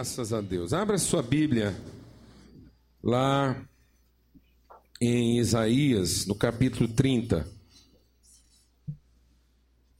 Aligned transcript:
Graças 0.00 0.32
a 0.32 0.40
Deus. 0.40 0.72
Abra 0.72 0.96
sua 0.96 1.22
Bíblia 1.22 1.76
lá 3.02 3.54
em 4.98 5.38
Isaías, 5.38 6.24
no 6.24 6.34
capítulo 6.34 6.88
30. 6.88 7.46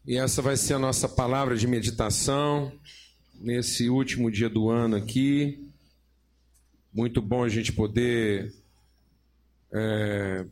E 0.06 0.16
essa 0.16 0.40
vai 0.40 0.56
ser 0.56 0.72
a 0.72 0.78
nossa 0.78 1.06
palavra 1.06 1.54
de 1.54 1.66
meditação 1.66 2.72
nesse 3.34 3.90
último 3.90 4.30
dia 4.30 4.48
do 4.48 4.70
ano 4.70 4.96
aqui. 4.96 5.68
Muito 6.94 7.20
bom 7.20 7.44
a 7.44 7.50
gente 7.50 7.70
poder, 7.70 8.54
é, 9.70 10.46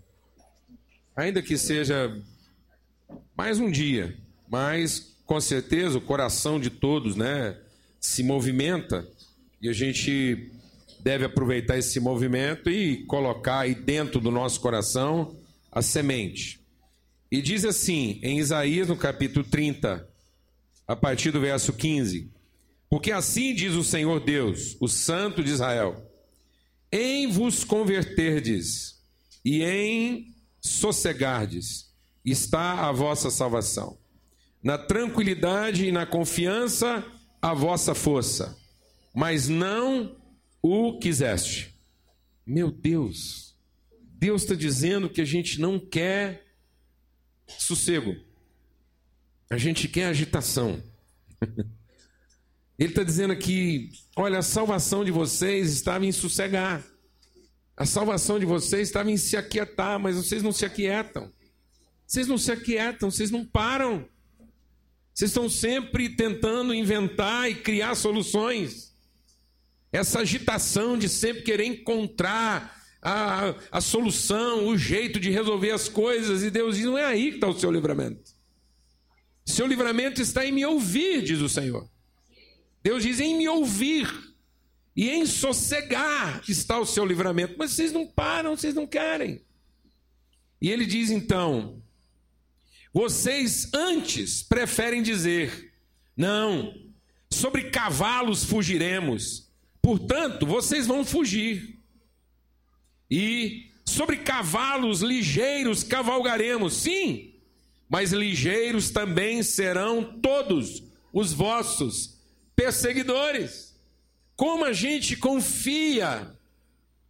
ainda 1.16 1.40
que 1.40 1.56
seja 1.56 2.14
mais 3.34 3.58
um 3.58 3.70
dia, 3.70 4.14
mas 4.46 5.16
com 5.24 5.40
certeza 5.40 5.96
o 5.96 6.02
coração 6.02 6.60
de 6.60 6.68
todos, 6.68 7.16
né? 7.16 7.56
se 8.00 8.22
movimenta 8.22 9.06
e 9.60 9.68
a 9.68 9.72
gente 9.72 10.50
deve 11.00 11.24
aproveitar 11.24 11.78
esse 11.78 12.00
movimento 12.00 12.70
e 12.70 13.04
colocar 13.04 13.60
aí 13.60 13.74
dentro 13.74 14.20
do 14.20 14.30
nosso 14.30 14.60
coração 14.60 15.36
a 15.70 15.82
semente. 15.82 16.60
E 17.30 17.42
diz 17.42 17.64
assim, 17.64 18.18
em 18.22 18.38
Isaías, 18.38 18.88
no 18.88 18.96
capítulo 18.96 19.44
30, 19.44 20.08
a 20.86 20.96
partir 20.96 21.30
do 21.30 21.40
verso 21.40 21.72
15: 21.72 22.30
Porque 22.88 23.12
assim 23.12 23.54
diz 23.54 23.74
o 23.74 23.84
Senhor 23.84 24.20
Deus, 24.20 24.76
o 24.80 24.88
Santo 24.88 25.44
de 25.44 25.50
Israel: 25.50 26.10
Em 26.90 27.26
vos 27.26 27.64
converterdes 27.64 28.96
e 29.44 29.62
em 29.62 30.34
sossegardes 30.60 31.88
está 32.24 32.88
a 32.88 32.92
vossa 32.92 33.30
salvação. 33.30 33.98
Na 34.62 34.76
tranquilidade 34.76 35.86
e 35.86 35.92
na 35.92 36.04
confiança 36.04 37.04
a 37.40 37.54
vossa 37.54 37.94
força, 37.94 38.56
mas 39.14 39.48
não 39.48 40.16
o 40.62 40.98
quiseste. 40.98 41.74
Meu 42.46 42.70
Deus, 42.70 43.56
Deus 44.00 44.42
está 44.42 44.54
dizendo 44.54 45.08
que 45.08 45.20
a 45.20 45.24
gente 45.24 45.60
não 45.60 45.78
quer 45.78 46.46
sossego, 47.46 48.16
a 49.50 49.56
gente 49.56 49.88
quer 49.88 50.06
agitação. 50.06 50.82
Ele 52.78 52.90
está 52.90 53.02
dizendo 53.02 53.32
aqui: 53.32 53.90
olha, 54.16 54.38
a 54.38 54.42
salvação 54.42 55.04
de 55.04 55.10
vocês 55.10 55.72
estava 55.72 56.06
em 56.06 56.12
sossegar, 56.12 56.84
a 57.76 57.84
salvação 57.84 58.38
de 58.38 58.46
vocês 58.46 58.88
estava 58.88 59.10
em 59.10 59.16
se 59.16 59.36
aquietar, 59.36 59.98
mas 59.98 60.16
vocês 60.16 60.42
não 60.42 60.52
se 60.52 60.64
aquietam, 60.64 61.32
vocês 62.06 62.26
não 62.26 62.38
se 62.38 62.50
aquietam, 62.50 63.10
vocês 63.10 63.30
não 63.30 63.44
param. 63.44 64.08
Vocês 65.18 65.32
estão 65.32 65.48
sempre 65.48 66.10
tentando 66.10 66.72
inventar 66.72 67.50
e 67.50 67.56
criar 67.56 67.96
soluções. 67.96 68.87
Essa 69.92 70.20
agitação 70.20 70.98
de 70.98 71.08
sempre 71.08 71.42
querer 71.42 71.64
encontrar 71.64 72.78
a, 73.00 73.54
a 73.70 73.80
solução, 73.80 74.68
o 74.68 74.76
jeito 74.76 75.18
de 75.18 75.30
resolver 75.30 75.70
as 75.70 75.88
coisas, 75.88 76.42
e 76.42 76.50
Deus 76.50 76.76
diz: 76.76 76.84
não 76.84 76.98
é 76.98 77.04
aí 77.04 77.30
que 77.30 77.36
está 77.36 77.48
o 77.48 77.58
seu 77.58 77.70
livramento. 77.70 78.36
Seu 79.46 79.66
livramento 79.66 80.20
está 80.20 80.44
em 80.44 80.52
me 80.52 80.64
ouvir, 80.64 81.22
diz 81.22 81.40
o 81.40 81.48
Senhor. 81.48 81.88
Deus 82.82 83.02
diz: 83.02 83.20
em 83.20 83.36
me 83.36 83.48
ouvir 83.48 84.08
e 84.94 85.08
em 85.08 85.24
sossegar 85.24 86.42
está 86.48 86.78
o 86.78 86.84
seu 86.84 87.06
livramento. 87.06 87.54
Mas 87.56 87.72
vocês 87.72 87.92
não 87.92 88.06
param, 88.06 88.56
vocês 88.56 88.74
não 88.74 88.86
querem. 88.86 89.42
E 90.60 90.70
ele 90.70 90.84
diz 90.84 91.08
então: 91.10 91.82
vocês 92.92 93.72
antes 93.72 94.42
preferem 94.42 95.02
dizer: 95.02 95.72
não, 96.16 96.74
sobre 97.30 97.70
cavalos 97.70 98.44
fugiremos, 98.44 99.47
portanto, 99.88 100.44
vocês 100.44 100.86
vão 100.86 101.02
fugir. 101.02 101.78
E 103.10 103.70
sobre 103.86 104.18
cavalos 104.18 105.00
ligeiros 105.00 105.82
cavalgaremos, 105.82 106.74
sim, 106.74 107.32
mas 107.88 108.12
ligeiros 108.12 108.90
também 108.90 109.42
serão 109.42 110.18
todos 110.20 110.82
os 111.10 111.32
vossos 111.32 112.18
perseguidores. 112.54 113.74
Como 114.36 114.62
a 114.66 114.74
gente 114.74 115.16
confia 115.16 116.36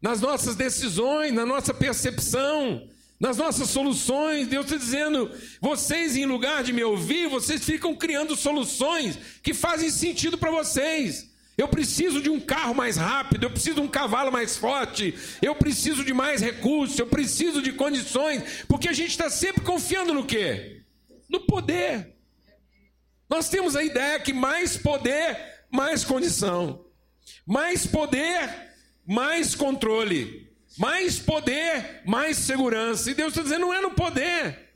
nas 0.00 0.20
nossas 0.20 0.54
decisões, 0.54 1.32
na 1.32 1.44
nossa 1.44 1.74
percepção, 1.74 2.88
nas 3.18 3.38
nossas 3.38 3.70
soluções, 3.70 4.46
Deus 4.46 4.66
está 4.66 4.76
dizendo: 4.76 5.32
vocês, 5.60 6.16
em 6.16 6.26
lugar 6.26 6.62
de 6.62 6.72
me 6.72 6.84
ouvir, 6.84 7.28
vocês 7.28 7.64
ficam 7.64 7.96
criando 7.96 8.36
soluções 8.36 9.18
que 9.42 9.52
fazem 9.52 9.90
sentido 9.90 10.38
para 10.38 10.52
vocês. 10.52 11.28
Eu 11.58 11.66
preciso 11.66 12.22
de 12.22 12.30
um 12.30 12.38
carro 12.38 12.72
mais 12.72 12.96
rápido, 12.96 13.42
eu 13.42 13.50
preciso 13.50 13.74
de 13.74 13.80
um 13.80 13.88
cavalo 13.88 14.30
mais 14.30 14.56
forte, 14.56 15.12
eu 15.42 15.56
preciso 15.56 16.04
de 16.04 16.14
mais 16.14 16.40
recursos, 16.40 16.96
eu 16.96 17.08
preciso 17.08 17.60
de 17.60 17.72
condições, 17.72 18.64
porque 18.68 18.88
a 18.88 18.92
gente 18.92 19.10
está 19.10 19.28
sempre 19.28 19.62
confiando 19.62 20.14
no 20.14 20.24
quê? 20.24 20.82
No 21.28 21.40
poder. 21.40 22.14
Nós 23.28 23.48
temos 23.48 23.74
a 23.74 23.82
ideia 23.82 24.20
que 24.20 24.32
mais 24.32 24.76
poder, 24.76 25.36
mais 25.68 26.04
condição, 26.04 26.86
mais 27.44 27.84
poder, 27.84 28.70
mais 29.04 29.56
controle. 29.56 30.48
Mais 30.78 31.18
poder, 31.18 32.02
mais 32.06 32.36
segurança. 32.36 33.10
E 33.10 33.14
Deus 33.14 33.30
está 33.30 33.42
dizendo: 33.42 33.62
não 33.62 33.74
é 33.74 33.80
no 33.80 33.90
poder. 33.90 34.68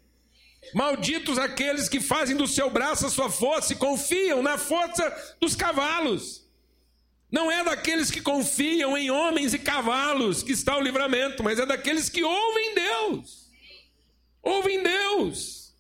Malditos 0.75 1.38
aqueles 1.38 1.88
que 1.88 2.00
fazem 2.00 2.37
do 2.37 2.47
seu 2.48 2.69
braço 2.71 3.06
a 3.06 3.10
sua 3.10 3.31
força 3.31 3.72
e 3.72 3.76
confiam 3.76 4.42
na 4.42 4.59
força 4.59 5.37
dos 5.41 5.54
cavalos. 5.54 6.41
Não 7.32 7.50
é 7.50 7.65
daqueles 7.65 8.10
que 8.10 8.20
confiam 8.20 8.97
em 8.97 9.10
homens 9.10 9.54
e 9.54 9.59
cavalos 9.59 10.43
que 10.43 10.53
está 10.53 10.76
o 10.76 10.82
livramento, 10.82 11.43
mas 11.43 11.59
é 11.59 11.65
daqueles 11.65 12.10
que 12.10 12.22
ouvem 12.22 12.75
Deus. 12.75 13.50
Ouvem 14.43 14.82
Deus. 14.82 15.72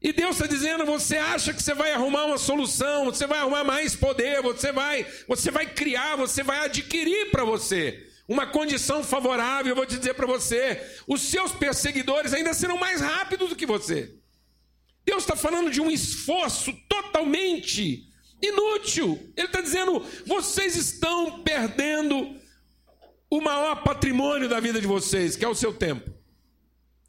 E 0.00 0.14
Deus 0.14 0.36
está 0.36 0.46
dizendo: 0.46 0.86
você 0.86 1.18
acha 1.18 1.52
que 1.52 1.62
você 1.62 1.74
vai 1.74 1.92
arrumar 1.92 2.24
uma 2.24 2.38
solução, 2.38 3.04
você 3.04 3.26
vai 3.26 3.40
arrumar 3.40 3.64
mais 3.64 3.94
poder, 3.94 4.40
você 4.40 4.72
vai, 4.72 5.06
você 5.28 5.50
vai 5.50 5.66
criar, 5.66 6.16
você 6.16 6.42
vai 6.42 6.64
adquirir 6.64 7.30
para 7.30 7.44
você 7.44 8.08
uma 8.26 8.46
condição 8.46 9.04
favorável, 9.04 9.72
eu 9.72 9.76
vou 9.76 9.84
te 9.84 9.98
dizer 9.98 10.14
para 10.14 10.26
você: 10.26 10.80
os 11.06 11.20
seus 11.20 11.52
perseguidores 11.52 12.32
ainda 12.32 12.54
serão 12.54 12.78
mais 12.78 13.02
rápidos 13.02 13.50
do 13.50 13.56
que 13.56 13.66
você. 13.66 14.14
Deus 15.04 15.22
está 15.24 15.36
falando 15.36 15.70
de 15.70 15.82
um 15.82 15.90
esforço 15.90 16.72
totalmente 16.88 18.10
inútil. 18.42 19.32
Ele 19.36 19.46
está 19.46 19.60
dizendo: 19.60 20.04
vocês 20.26 20.76
estão 20.76 21.42
perdendo 21.42 22.36
o 23.30 23.40
maior 23.40 23.82
patrimônio 23.82 24.48
da 24.48 24.60
vida 24.60 24.80
de 24.80 24.86
vocês, 24.86 25.36
que 25.36 25.44
é 25.44 25.48
o 25.48 25.54
seu 25.54 25.72
tempo. 25.72 26.10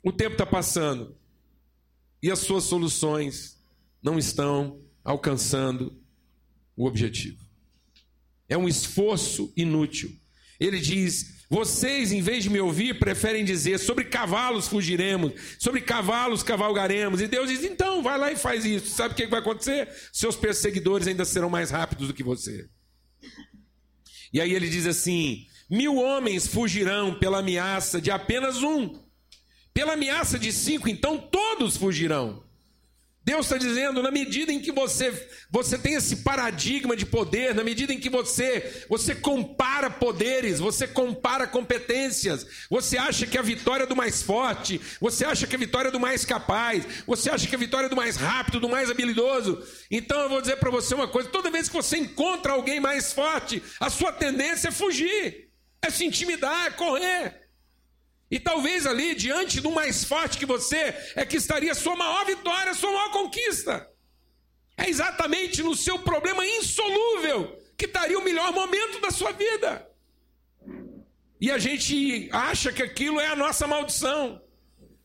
O 0.01 0.11
tempo 0.11 0.33
está 0.33 0.45
passando 0.45 1.17
e 2.21 2.31
as 2.31 2.39
suas 2.39 2.63
soluções 2.63 3.61
não 4.01 4.17
estão 4.17 4.81
alcançando 5.03 6.01
o 6.75 6.85
objetivo. 6.85 7.43
É 8.47 8.57
um 8.57 8.67
esforço 8.67 9.51
inútil. 9.57 10.15
Ele 10.59 10.79
diz: 10.79 11.42
Vocês, 11.53 12.11
em 12.11 12.19
vez 12.19 12.43
de 12.43 12.49
me 12.49 12.59
ouvir, 12.59 12.97
preferem 12.97 13.45
dizer: 13.45 13.77
Sobre 13.77 14.05
cavalos 14.05 14.67
fugiremos, 14.67 15.33
sobre 15.59 15.81
cavalos 15.81 16.41
cavalgaremos. 16.41 17.21
E 17.21 17.27
Deus 17.27 17.47
diz: 17.47 17.63
Então, 17.63 18.01
vai 18.01 18.17
lá 18.17 18.31
e 18.31 18.35
faz 18.35 18.65
isso. 18.65 18.95
Sabe 18.95 19.13
o 19.13 19.15
que 19.15 19.27
vai 19.27 19.39
acontecer? 19.39 19.87
Seus 20.11 20.35
perseguidores 20.35 21.05
ainda 21.05 21.23
serão 21.23 21.51
mais 21.51 21.69
rápidos 21.69 22.07
do 22.07 22.13
que 22.15 22.23
você. 22.23 22.67
E 24.33 24.41
aí 24.41 24.51
ele 24.51 24.67
diz 24.67 24.87
assim: 24.87 25.45
Mil 25.69 25.97
homens 25.97 26.47
fugirão 26.47 27.19
pela 27.19 27.37
ameaça 27.37 28.01
de 28.01 28.09
apenas 28.09 28.63
um. 28.63 28.99
Pela 29.75 29.93
ameaça 29.93 30.39
de 30.39 30.51
cinco, 30.51 30.89
então 30.89 31.19
todos 31.19 31.77
fugirão. 31.77 32.42
Deus 33.25 33.45
está 33.45 33.57
dizendo, 33.57 34.03
na 34.03 34.11
medida 34.11 34.51
em 34.51 34.59
que 34.59 34.71
você, 34.71 35.13
você 35.49 35.77
tem 35.77 35.93
esse 35.93 36.17
paradigma 36.17 36.93
de 36.93 37.05
poder, 37.05 37.55
na 37.55 37.63
medida 37.63 37.93
em 37.93 37.99
que 37.99 38.09
você, 38.09 38.85
você 38.89 39.15
compara 39.15 39.89
poderes, 39.89 40.59
você 40.59 40.85
compara 40.85 41.47
competências, 41.47 42.45
você 42.69 42.97
acha 42.97 43.25
que 43.25 43.37
a 43.37 43.41
vitória 43.41 43.85
é 43.85 43.87
do 43.87 43.95
mais 43.95 44.21
forte, 44.21 44.81
você 44.99 45.23
acha 45.23 45.47
que 45.47 45.55
a 45.55 45.59
vitória 45.59 45.87
é 45.87 45.91
do 45.91 46.01
mais 46.01 46.25
capaz, 46.25 46.85
você 47.07 47.29
acha 47.29 47.47
que 47.47 47.55
a 47.55 47.59
vitória 47.59 47.87
é 47.87 47.89
do 47.89 47.95
mais 47.95 48.17
rápido, 48.17 48.59
do 48.59 48.67
mais 48.67 48.91
habilidoso. 48.91 49.65
Então 49.89 50.19
eu 50.19 50.29
vou 50.29 50.41
dizer 50.41 50.57
para 50.57 50.69
você 50.69 50.93
uma 50.93 51.07
coisa: 51.07 51.29
toda 51.29 51.49
vez 51.49 51.69
que 51.69 51.75
você 51.75 51.95
encontra 51.97 52.51
alguém 52.51 52.81
mais 52.81 53.13
forte, 53.13 53.63
a 53.79 53.89
sua 53.89 54.11
tendência 54.11 54.67
é 54.67 54.71
fugir, 54.71 55.49
é 55.81 55.89
se 55.89 56.03
intimidar, 56.03 56.67
é 56.67 56.71
correr. 56.71 57.42
E 58.33 58.39
talvez 58.39 58.87
ali, 58.87 59.13
diante 59.13 59.61
do 59.61 59.69
mais 59.69 60.03
forte 60.03 60.39
que 60.39 60.45
você, 60.47 60.81
é 61.15 61.23
que 61.23 61.37
estaria 61.37 61.75
sua 61.75 61.95
maior 61.95 62.25
vitória, 62.25 62.73
sua 62.73 62.91
maior 62.91 63.11
conquista. 63.11 63.87
É 64.75 64.89
exatamente 64.89 65.61
no 65.61 65.75
seu 65.75 65.99
problema 65.99 66.43
insolúvel 66.43 67.55
que 67.77 67.85
estaria 67.85 68.17
o 68.17 68.23
melhor 68.23 68.51
momento 68.51 68.99
da 68.99 69.11
sua 69.11 69.33
vida. 69.33 69.87
E 71.39 71.51
a 71.51 71.59
gente 71.59 72.27
acha 72.31 72.73
que 72.73 72.81
aquilo 72.81 73.19
é 73.19 73.27
a 73.27 73.35
nossa 73.35 73.67
maldição. 73.67 74.41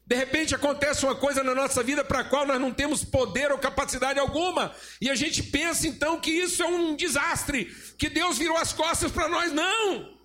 De 0.07 0.17
repente 0.17 0.55
acontece 0.55 1.05
uma 1.05 1.15
coisa 1.15 1.45
na 1.45 1.55
nossa 1.55 1.83
vida 1.83 2.03
para 2.03 2.21
a 2.21 2.25
qual 2.25 2.47
nós 2.47 2.59
não 2.59 2.73
temos 2.73 3.05
poder 3.05 3.53
ou 3.53 3.59
capacidade 3.59 4.19
alguma, 4.19 4.75
e 5.03 5.11
a 5.11 5.15
gente 5.15 5.43
pensa 5.43 5.87
então 5.87 6.19
que 6.19 6.31
isso 6.31 6.63
é 6.63 6.67
um 6.67 6.97
desastre, 6.97 7.67
que 7.99 8.09
Deus 8.09 8.39
virou 8.39 8.57
as 8.57 8.73
costas 8.73 9.13
para 9.13 9.29
nós. 9.29 9.53
Não! 9.53 10.18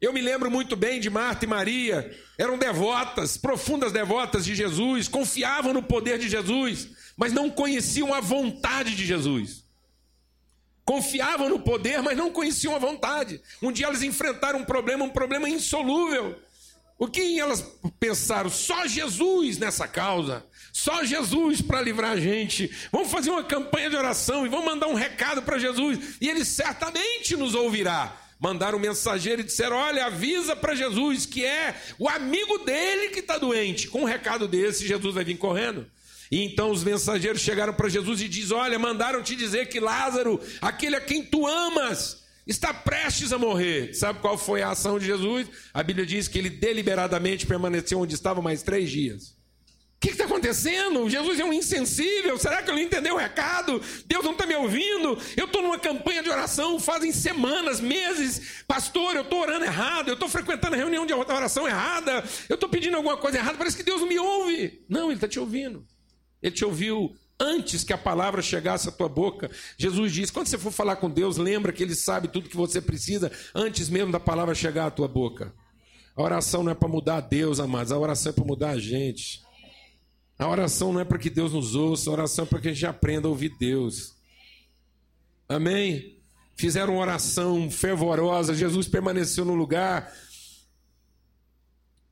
Eu 0.00 0.12
me 0.12 0.20
lembro 0.20 0.48
muito 0.48 0.76
bem 0.76 1.00
de 1.00 1.10
Marta 1.10 1.44
e 1.44 1.48
Maria, 1.48 2.16
eram 2.36 2.56
devotas, 2.56 3.36
profundas 3.36 3.90
devotas 3.90 4.44
de 4.44 4.54
Jesus, 4.54 5.08
confiavam 5.08 5.72
no 5.72 5.82
poder 5.82 6.18
de 6.18 6.28
Jesus, 6.28 6.88
mas 7.16 7.32
não 7.32 7.50
conheciam 7.50 8.14
a 8.14 8.20
vontade 8.20 8.94
de 8.94 9.04
Jesus. 9.04 9.64
Confiavam 10.84 11.48
no 11.48 11.58
poder, 11.58 12.00
mas 12.00 12.16
não 12.16 12.30
conheciam 12.30 12.76
a 12.76 12.78
vontade. 12.78 13.42
Um 13.60 13.72
dia 13.72 13.86
elas 13.86 14.02
enfrentaram 14.02 14.60
um 14.60 14.64
problema, 14.64 15.04
um 15.04 15.10
problema 15.10 15.48
insolúvel. 15.48 16.38
O 16.96 17.08
que 17.08 17.38
elas 17.38 17.64
pensaram? 17.98 18.48
Só 18.48 18.86
Jesus 18.86 19.58
nessa 19.58 19.86
causa. 19.86 20.46
Só 20.72 21.04
Jesus 21.04 21.60
para 21.60 21.82
livrar 21.82 22.12
a 22.12 22.20
gente. 22.20 22.70
Vamos 22.90 23.10
fazer 23.10 23.30
uma 23.30 23.44
campanha 23.44 23.90
de 23.90 23.96
oração 23.96 24.46
e 24.46 24.48
vamos 24.48 24.64
mandar 24.64 24.86
um 24.86 24.94
recado 24.94 25.42
para 25.42 25.58
Jesus. 25.58 26.16
E 26.20 26.28
ele 26.28 26.44
certamente 26.44 27.36
nos 27.36 27.54
ouvirá. 27.54 28.16
Mandaram 28.40 28.78
um 28.78 28.80
mensageiro 28.80 29.40
e 29.40 29.44
disseram: 29.44 29.76
Olha, 29.76 30.06
avisa 30.06 30.54
para 30.54 30.74
Jesus 30.74 31.26
que 31.26 31.44
é 31.44 31.74
o 31.98 32.08
amigo 32.08 32.58
dele 32.58 33.08
que 33.08 33.20
está 33.20 33.36
doente. 33.38 33.88
Com 33.88 34.02
um 34.02 34.04
recado 34.04 34.46
desse, 34.46 34.86
Jesus 34.86 35.14
vai 35.14 35.24
vir 35.24 35.36
correndo. 35.36 35.86
E 36.30 36.44
então 36.44 36.70
os 36.70 36.84
mensageiros 36.84 37.40
chegaram 37.40 37.72
para 37.72 37.88
Jesus 37.88 38.20
e 38.20 38.28
diz: 38.28 38.50
Olha, 38.50 38.78
mandaram 38.78 39.22
te 39.22 39.34
dizer 39.34 39.68
que 39.68 39.80
Lázaro, 39.80 40.40
aquele 40.60 40.96
a 40.96 41.00
quem 41.00 41.24
tu 41.24 41.46
amas, 41.46 42.22
está 42.46 42.72
prestes 42.72 43.32
a 43.32 43.38
morrer. 43.38 43.94
Sabe 43.94 44.20
qual 44.20 44.38
foi 44.38 44.62
a 44.62 44.70
ação 44.70 44.98
de 44.98 45.06
Jesus? 45.06 45.48
A 45.72 45.82
Bíblia 45.82 46.06
diz 46.06 46.28
que 46.28 46.38
ele 46.38 46.50
deliberadamente 46.50 47.46
permaneceu 47.46 48.00
onde 48.00 48.14
estava 48.14 48.40
mais 48.40 48.62
três 48.62 48.90
dias. 48.90 49.37
O 49.98 50.00
que 50.00 50.10
está 50.10 50.26
acontecendo? 50.26 51.10
Jesus 51.10 51.40
é 51.40 51.44
um 51.44 51.52
insensível. 51.52 52.38
Será 52.38 52.62
que 52.62 52.70
ele 52.70 52.76
não 52.78 52.86
entendeu 52.86 53.16
o 53.16 53.18
recado? 53.18 53.82
Deus 54.06 54.24
não 54.24 54.30
está 54.30 54.46
me 54.46 54.54
ouvindo? 54.54 55.18
Eu 55.36 55.46
estou 55.46 55.60
numa 55.60 55.76
campanha 55.76 56.22
de 56.22 56.30
oração 56.30 56.78
fazem 56.78 57.10
semanas, 57.10 57.80
meses. 57.80 58.62
Pastor, 58.68 59.16
eu 59.16 59.22
estou 59.22 59.40
orando 59.40 59.64
errado. 59.64 60.06
Eu 60.06 60.14
estou 60.14 60.28
frequentando 60.28 60.76
a 60.76 60.78
reunião 60.78 61.04
de 61.04 61.12
oração 61.12 61.66
errada. 61.66 62.22
Eu 62.48 62.54
estou 62.54 62.68
pedindo 62.68 62.96
alguma 62.96 63.16
coisa 63.16 63.38
errada. 63.38 63.58
Parece 63.58 63.76
que 63.76 63.82
Deus 63.82 64.00
não 64.00 64.06
me 64.06 64.20
ouve. 64.20 64.84
Não, 64.88 65.06
Ele 65.06 65.14
está 65.14 65.26
te 65.26 65.40
ouvindo. 65.40 65.84
Ele 66.40 66.54
te 66.54 66.64
ouviu 66.64 67.12
antes 67.40 67.82
que 67.82 67.92
a 67.92 67.98
palavra 67.98 68.40
chegasse 68.40 68.88
à 68.88 68.92
tua 68.92 69.08
boca. 69.08 69.50
Jesus 69.76 70.12
diz: 70.12 70.30
quando 70.30 70.46
você 70.46 70.58
for 70.58 70.70
falar 70.70 70.94
com 70.94 71.10
Deus, 71.10 71.36
lembra 71.36 71.72
que 71.72 71.82
Ele 71.82 71.96
sabe 71.96 72.28
tudo 72.28 72.48
que 72.48 72.56
você 72.56 72.80
precisa 72.80 73.32
antes 73.52 73.88
mesmo 73.88 74.12
da 74.12 74.20
palavra 74.20 74.54
chegar 74.54 74.86
à 74.86 74.90
tua 74.92 75.08
boca. 75.08 75.52
A 76.14 76.22
oração 76.22 76.62
não 76.62 76.70
é 76.70 76.74
para 76.74 76.88
mudar 76.88 77.20
Deus, 77.20 77.58
amados, 77.58 77.90
a 77.90 77.98
oração 77.98 78.30
é 78.30 78.32
para 78.32 78.44
mudar 78.44 78.70
a 78.70 78.78
gente. 78.78 79.47
A 80.38 80.46
oração 80.46 80.92
não 80.92 81.00
é 81.00 81.04
para 81.04 81.18
que 81.18 81.28
Deus 81.28 81.52
nos 81.52 81.74
ouça, 81.74 82.08
a 82.08 82.12
oração 82.12 82.44
é 82.44 82.48
para 82.48 82.60
que 82.60 82.68
a 82.68 82.72
gente 82.72 82.86
aprenda 82.86 83.26
a 83.26 83.30
ouvir 83.30 83.56
Deus. 83.58 84.14
Amém? 85.48 86.16
Fizeram 86.54 86.94
uma 86.94 87.02
oração 87.02 87.70
fervorosa, 87.70 88.54
Jesus 88.54 88.86
permaneceu 88.86 89.44
no 89.44 89.54
lugar. 89.54 90.12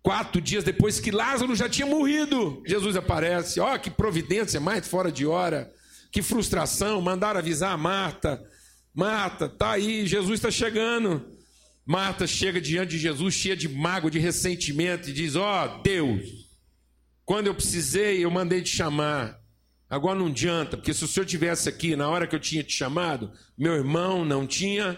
Quatro 0.02 0.40
dias 0.40 0.64
depois 0.64 1.00
que 1.00 1.11
Lázaro 1.11 1.55
já 1.55 1.69
tinha 1.69 1.87
morrido, 1.87 2.62
Jesus 2.67 2.96
aparece. 2.96 3.61
Ó, 3.61 3.75
oh, 3.75 3.78
que 3.78 3.90
providência 3.90 4.61
mais 4.61 4.87
fora 4.87 5.11
de 5.11 5.26
hora. 5.26 5.73
Que 6.12 6.23
frustração. 6.23 7.00
Mandaram 7.00 7.40
avisar 7.40 7.73
a 7.73 7.76
Marta. 7.76 8.43
Marta, 8.94 9.49
tá 9.49 9.73
aí, 9.73 10.06
Jesus 10.06 10.38
está 10.38 10.50
chegando. 10.50 11.37
Marta 11.84 12.26
chega 12.26 12.61
diante 12.61 12.93
de 12.93 12.99
Jesus, 12.99 13.34
cheia 13.34 13.56
de 13.56 13.69
mago, 13.69 14.11
de 14.11 14.19
ressentimento, 14.19 15.11
e 15.11 15.12
diz: 15.12 15.37
Ó, 15.37 15.64
oh, 15.64 15.82
Deus, 15.82 16.46
quando 17.26 17.49
eu 17.49 17.55
precisei, 17.55 18.25
eu 18.25 18.31
mandei 18.31 18.62
te 18.62 18.70
chamar. 18.70 19.43
Agora 19.90 20.17
não 20.17 20.28
adianta, 20.28 20.76
porque 20.76 20.94
se 20.94 21.05
o 21.05 21.08
senhor 21.08 21.26
tivesse 21.26 21.69
aqui 21.69 21.96
na 21.96 22.08
hora 22.08 22.26
que 22.26 22.37
eu 22.37 22.40
tinha 22.40 22.62
te 22.62 22.73
chamado, 22.73 23.32
meu 23.58 23.75
irmão 23.75 24.25
não 24.25 24.46
tinha 24.46 24.96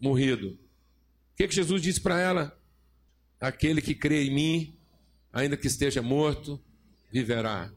morrido. 0.00 0.48
O 0.48 1.36
que, 1.36 1.46
que 1.46 1.54
Jesus 1.54 1.82
disse 1.82 2.00
para 2.00 2.18
ela? 2.18 2.58
Aquele 3.38 3.82
que 3.82 3.94
crê 3.94 4.24
em 4.24 4.34
mim, 4.34 4.78
ainda 5.30 5.56
que 5.56 5.66
esteja 5.66 6.00
morto, 6.00 6.58
viverá. 7.10 7.70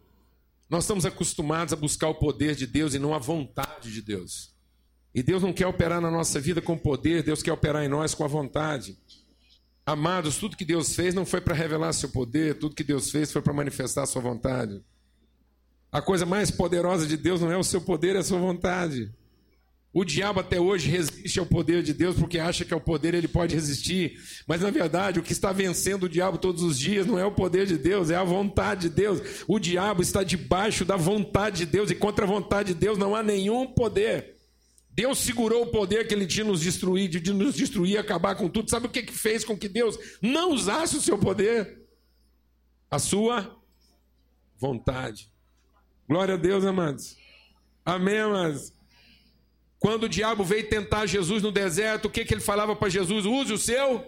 Nós 0.70 0.86
estamos 0.86 1.06
acostumados 1.06 1.74
a 1.74 1.78
buscar 1.78 2.08
o 2.08 2.16
poder 2.16 2.56
de 2.56 2.66
Deus 2.66 2.94
e 2.94 3.00
não 3.00 3.14
a 3.14 3.20
vontade 3.20 3.92
de 3.92 4.02
Deus. 4.02 4.56
E 5.14 5.22
Deus 5.22 5.44
não 5.44 5.52
quer 5.52 5.68
operar 5.68 6.00
na 6.00 6.10
nossa 6.10 6.40
vida 6.40 6.62
com 6.62 6.78
poder, 6.78 7.24
Deus 7.24 7.44
quer 7.44 7.52
operar 7.52 7.84
em 7.84 7.90
nós 7.90 8.16
com 8.16 8.24
a 8.24 8.28
vontade. 8.28 8.98
Amados, 9.86 10.38
tudo 10.38 10.58
que 10.58 10.66
Deus 10.66 10.96
fez 10.96 11.14
não 11.14 11.26
foi 11.26 11.40
para 11.40 11.54
revelar 11.54 11.94
seu 11.94 12.10
poder, 12.10 12.58
tudo 12.58 12.74
que 12.74 12.84
Deus 12.84 13.12
fez 13.12 13.32
foi 13.32 13.42
para 13.42 13.54
manifestar 13.54 14.06
sua 14.08 14.22
vontade. 14.22 14.82
A 15.92 16.02
coisa 16.02 16.26
mais 16.26 16.50
poderosa 16.50 17.06
de 17.06 17.16
Deus 17.16 17.40
não 17.40 17.52
é 17.52 17.58
o 17.58 17.64
seu 17.64 17.80
poder, 17.80 18.16
é 18.16 18.20
a 18.20 18.24
sua 18.24 18.40
vontade. 18.40 19.14
O 19.94 20.04
diabo 20.04 20.40
até 20.42 20.60
hoje 20.60 20.90
resiste 20.90 21.40
ao 21.40 21.46
poder 21.46 21.84
de 21.84 21.94
Deus 21.94 22.18
porque 22.18 22.38
acha 22.40 22.66
que 22.66 22.74
ao 22.74 22.82
poder 22.82 23.14
ele 23.14 23.30
pode 23.30 23.56
resistir. 23.56 24.20
Mas 24.46 24.60
na 24.60 24.70
verdade, 24.70 25.20
o 25.20 25.24
que 25.24 25.32
está 25.32 25.54
vencendo 25.54 26.04
o 26.04 26.10
diabo 26.10 26.38
todos 26.38 26.64
os 26.64 26.78
dias 26.78 27.06
não 27.06 27.18
é 27.18 27.26
o 27.26 27.32
poder 27.32 27.66
de 27.66 27.78
Deus, 27.78 28.10
é 28.10 28.16
a 28.16 28.24
vontade 28.24 28.90
de 28.90 28.96
Deus. 28.96 29.22
O 29.48 29.60
diabo 29.60 30.02
está 30.02 30.22
debaixo 30.24 30.84
da 30.84 30.98
vontade 30.98 31.60
de 31.60 31.66
Deus 31.68 31.92
e 31.92 31.96
contra 31.96 32.26
a 32.26 32.28
vontade 32.28 32.74
de 32.74 32.80
Deus 32.80 32.98
não 32.98 33.16
há 33.16 33.24
nenhum 33.24 33.68
poder. 33.68 34.35
Deus 34.96 35.20
segurou 35.20 35.64
o 35.64 35.68
poder 35.68 36.08
que 36.08 36.14
ele 36.14 36.26
tinha 36.26 36.46
nos 36.46 36.62
destruir, 36.62 37.10
de 37.10 37.34
nos 37.34 37.56
destruir, 37.56 37.98
acabar 37.98 38.34
com 38.34 38.48
tudo. 38.48 38.70
Sabe 38.70 38.88
o 38.88 38.90
que, 38.90 39.04
que 39.04 39.12
fez 39.12 39.44
com 39.44 39.58
que 39.58 39.68
Deus 39.68 40.00
não 40.22 40.54
usasse 40.54 40.96
o 40.96 41.02
seu 41.02 41.18
poder? 41.18 41.86
A 42.90 42.98
sua 42.98 43.60
vontade. 44.58 45.30
Glória 46.08 46.36
a 46.36 46.38
Deus, 46.38 46.64
amados. 46.64 47.18
Amém, 47.84 48.20
amados. 48.20 48.72
Quando 49.78 50.06
o 50.06 50.10
diabo 50.10 50.46
veio 50.46 50.70
tentar 50.70 51.06
Jesus 51.06 51.44
no 51.44 51.52
deserto, 51.52 52.06
o 52.06 52.10
que, 52.10 52.24
que 52.24 52.34
ele 52.34 52.42
falava 52.42 52.74
para 52.74 52.88
Jesus? 52.88 53.26
Use 53.26 53.52
o 53.52 53.58
seu 53.58 54.02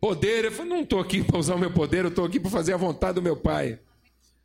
poder. 0.00 0.46
Ele 0.46 0.50
falou: 0.50 0.70
Não 0.76 0.80
estou 0.80 0.98
aqui 0.98 1.22
para 1.22 1.38
usar 1.38 1.56
o 1.56 1.58
meu 1.58 1.72
poder, 1.72 2.06
eu 2.06 2.08
estou 2.08 2.24
aqui 2.24 2.40
para 2.40 2.50
fazer 2.50 2.72
a 2.72 2.78
vontade 2.78 3.16
do 3.16 3.22
meu 3.22 3.36
Pai. 3.36 3.78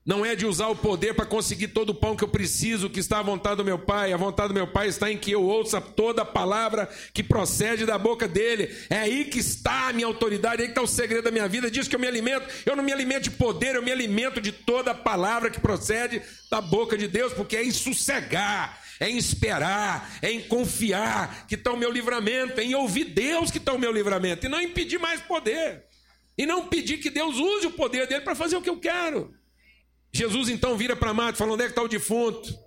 Não 0.06 0.24
é 0.24 0.36
de 0.36 0.46
usar 0.46 0.68
o 0.68 0.76
poder 0.76 1.16
para 1.16 1.26
conseguir 1.26 1.70
todo 1.70 1.90
o 1.90 1.96
pão 1.96 2.16
que 2.16 2.24
eu 2.24 2.28
preciso, 2.28 2.92
que 2.92 3.00
está 3.00 3.18
à 3.18 3.24
vontade 3.24 3.56
do 3.56 3.66
meu 3.66 3.80
Pai. 3.80 4.14
A 4.14 4.18
vontade 4.18 4.50
do 4.50 4.54
meu 4.54 4.68
Pai 4.68 4.88
está 4.88 5.12
em 5.12 5.18
que 5.18 5.32
eu 5.32 5.42
ouça 5.42 5.82
toda 5.82 6.22
a 6.22 6.26
palavra 6.26 6.88
que 7.12 7.24
procede 7.24 7.88
da 7.88 7.98
boca 7.98 8.28
dele. 8.28 8.70
É 8.88 9.00
aí 9.00 9.26
que 9.26 9.40
está 9.40 9.90
a 9.90 9.94
minha 9.94 10.06
autoridade, 10.06 10.62
é 10.62 10.66
aí 10.66 10.68
que 10.68 10.74
está 10.74 10.84
o 10.84 10.88
segredo 10.88 11.24
da 11.24 11.32
minha 11.32 11.48
vida. 11.48 11.72
Diz 11.72 11.88
que 11.88 11.96
eu 11.96 12.00
me 12.00 12.06
alimento, 12.06 12.48
eu 12.68 12.76
não 12.76 12.84
me 12.84 12.94
alimento 12.94 13.24
de 13.24 13.32
poder, 13.32 13.74
eu 13.74 13.82
me 13.82 13.92
alimento 13.92 14.40
de 14.40 14.52
toda 14.52 14.92
a 14.92 14.94
palavra 14.94 15.50
que 15.50 15.60
procede 15.60 16.22
da 16.52 16.62
boca 16.62 16.96
de 16.96 17.08
Deus, 17.08 17.34
porque 17.34 17.58
é 17.58 17.64
em 17.64 17.72
sossegar, 17.72 18.80
é 19.00 19.10
em 19.10 19.18
esperar, 19.18 20.20
é 20.22 20.32
em 20.32 20.42
confiar 20.42 21.48
que 21.48 21.56
está 21.56 21.74
o 21.74 21.78
meu 21.78 21.90
livramento, 21.90 22.62
é 22.62 22.64
em 22.64 22.76
ouvir 22.76 23.06
Deus 23.06 23.50
que 23.50 23.58
está 23.58 23.74
o 23.74 23.80
meu 23.80 23.92
livramento, 23.92 24.46
e 24.46 24.50
não 24.50 24.62
em 24.62 24.70
pedir 24.70 25.00
mais 25.00 25.20
poder, 25.22 25.84
e 26.38 26.46
não 26.46 26.68
pedir 26.68 27.00
que 27.00 27.10
Deus 27.10 27.38
use 27.38 27.66
o 27.66 27.72
poder 27.72 28.06
dele 28.06 28.22
para 28.22 28.36
fazer 28.36 28.56
o 28.56 28.62
que 28.62 28.70
eu 28.70 28.78
quero. 28.78 29.34
Jesus 30.16 30.48
então 30.48 30.78
vira 30.78 30.96
para 30.96 31.14
Marta 31.14 31.36
e 31.36 31.40
fala: 31.40 31.52
onde 31.52 31.64
é 31.64 31.66
que 31.66 31.74
está 31.74 31.84
o 31.84 31.90
defunto? 31.90 32.58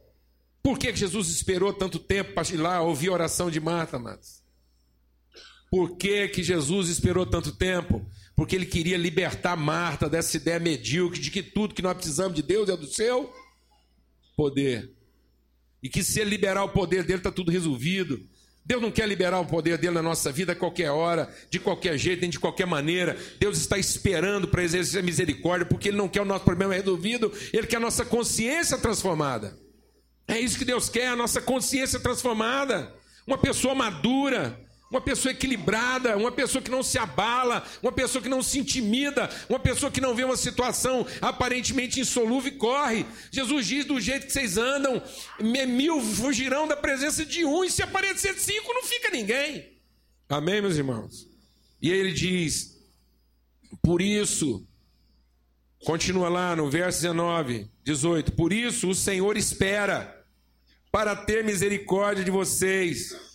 Por 0.63 0.79
que 0.79 0.95
Jesus 0.95 1.31
esperou 1.31 1.73
tanto 1.73 1.99
tempo 1.99 2.35
para 2.35 2.47
ir 2.53 2.59
lá 2.59 2.83
ouvir 2.83 3.09
a 3.09 3.15
oração 3.15 3.51
de 3.51 3.59
Marta, 3.59 3.99
Marta? 3.99 4.27
Por 5.71 5.97
que, 5.97 6.29
que 6.29 6.43
Jesus 6.43 6.91
esperou 6.91 7.25
tanto 7.25 7.53
tempo? 7.53 8.07
Porque 8.37 8.55
ele 8.55 8.67
queria 8.67 8.99
libertar 8.99 9.57
Marta 9.57 10.11
dessa 10.11 10.37
ideia 10.37 10.59
medíocre 10.59 11.19
de 11.19 11.31
que 11.31 11.43
tudo 11.43 11.75
que 11.75 11.81
nós 11.81 11.95
precisamos 11.95 12.35
de 12.35 12.43
Deus 12.43 12.69
é 12.69 12.77
do 12.77 12.87
seu 12.87 13.33
poder. 14.37 14.93
E 15.83 15.89
que 15.89 16.05
se 16.05 16.21
ele 16.21 16.31
liberar 16.31 16.65
o 16.65 16.69
poder 16.69 17.03
dele, 17.03 17.21
está 17.21 17.33
tudo 17.33 17.51
resolvido. 17.51 18.29
Deus 18.69 18.83
não 18.83 18.91
quer 18.91 19.09
liberar 19.09 19.41
o 19.41 19.47
poder 19.47 19.79
dele 19.79 19.95
na 19.95 20.03
nossa 20.03 20.31
vida 20.31 20.53
a 20.53 20.55
qualquer 20.55 20.91
hora, 20.91 21.35
de 21.49 21.59
qualquer 21.59 21.97
jeito, 21.97 22.21
nem 22.21 22.29
de 22.29 22.39
qualquer 22.39 22.67
maneira. 22.67 23.17
Deus 23.41 23.57
está 23.57 23.79
esperando 23.79 24.47
para 24.47 24.63
exercer 24.63 25.03
misericórdia, 25.03 25.65
porque 25.65 25.89
Ele 25.89 25.97
não 25.97 26.07
quer 26.07 26.21
o 26.21 26.27
nosso 26.27 26.45
problema 26.45 26.75
resolvido, 26.75 27.33
Ele 27.51 27.67
quer 27.67 27.79
a 27.79 27.81
nossa 27.81 28.05
consciência 28.05 28.77
transformada. 28.77 29.57
É 30.29 30.39
isso 30.39 30.59
que 30.59 30.67
Deus 30.67 30.91
quer, 30.91 31.09
a 31.09 31.17
nossa 31.17 31.41
consciência 31.41 31.99
transformada. 31.99 32.93
Uma 33.27 33.39
pessoa 33.39 33.75
madura, 33.75 34.61
uma 34.91 35.01
pessoa 35.01 35.33
equilibrada, 35.33 36.17
uma 36.17 36.33
pessoa 36.33 36.63
que 36.63 36.71
não 36.71 36.83
se 36.83 36.99
abala, 36.99 37.67
uma 37.83 37.93
pessoa 37.93 38.23
que 38.23 38.29
não 38.29 38.43
se 38.43 38.59
intimida, 38.59 39.29
uma 39.49 39.59
pessoa 39.59 39.93
que 39.93 40.01
não 40.01 40.15
vê 40.15 40.25
uma 40.25 40.37
situação 40.37 41.07
aparentemente 41.21 42.01
insolúvel 42.01 42.53
e 42.53 42.57
corre. 42.57 43.07
Jesus 43.31 43.67
diz: 43.67 43.85
do 43.85 44.01
jeito 44.01 44.27
que 44.27 44.33
vocês 44.33 44.57
andam, 44.57 45.03
mil 45.41 46.01
fugirão 46.01 46.67
da 46.67 46.77
presença 46.77 47.25
de 47.25 47.45
um, 47.45 47.65
e 47.65 47.71
se 47.71 47.83
aparecer 47.83 48.35
cinco, 48.39 48.73
não 48.73 48.83
fica 48.83 49.11
ninguém. 49.11 49.79
Amém, 50.29 50.61
meus 50.63 50.77
irmãos? 50.77 51.29
E 51.83 51.91
ele 51.91 52.13
diz: 52.13 52.79
por 53.83 54.01
isso, 54.01 54.67
continua 55.85 56.31
lá 56.31 56.57
no 56.57 56.71
verso 56.71 57.03
19, 57.03 57.71
18: 57.85 58.33
por 58.33 58.55
isso 58.55 58.89
o 58.89 58.95
Senhor 58.95 59.37
espera 59.37 60.17
para 60.91 61.15
ter 61.15 61.45
misericórdia 61.45 62.25
de 62.25 62.31
vocês 62.31 63.28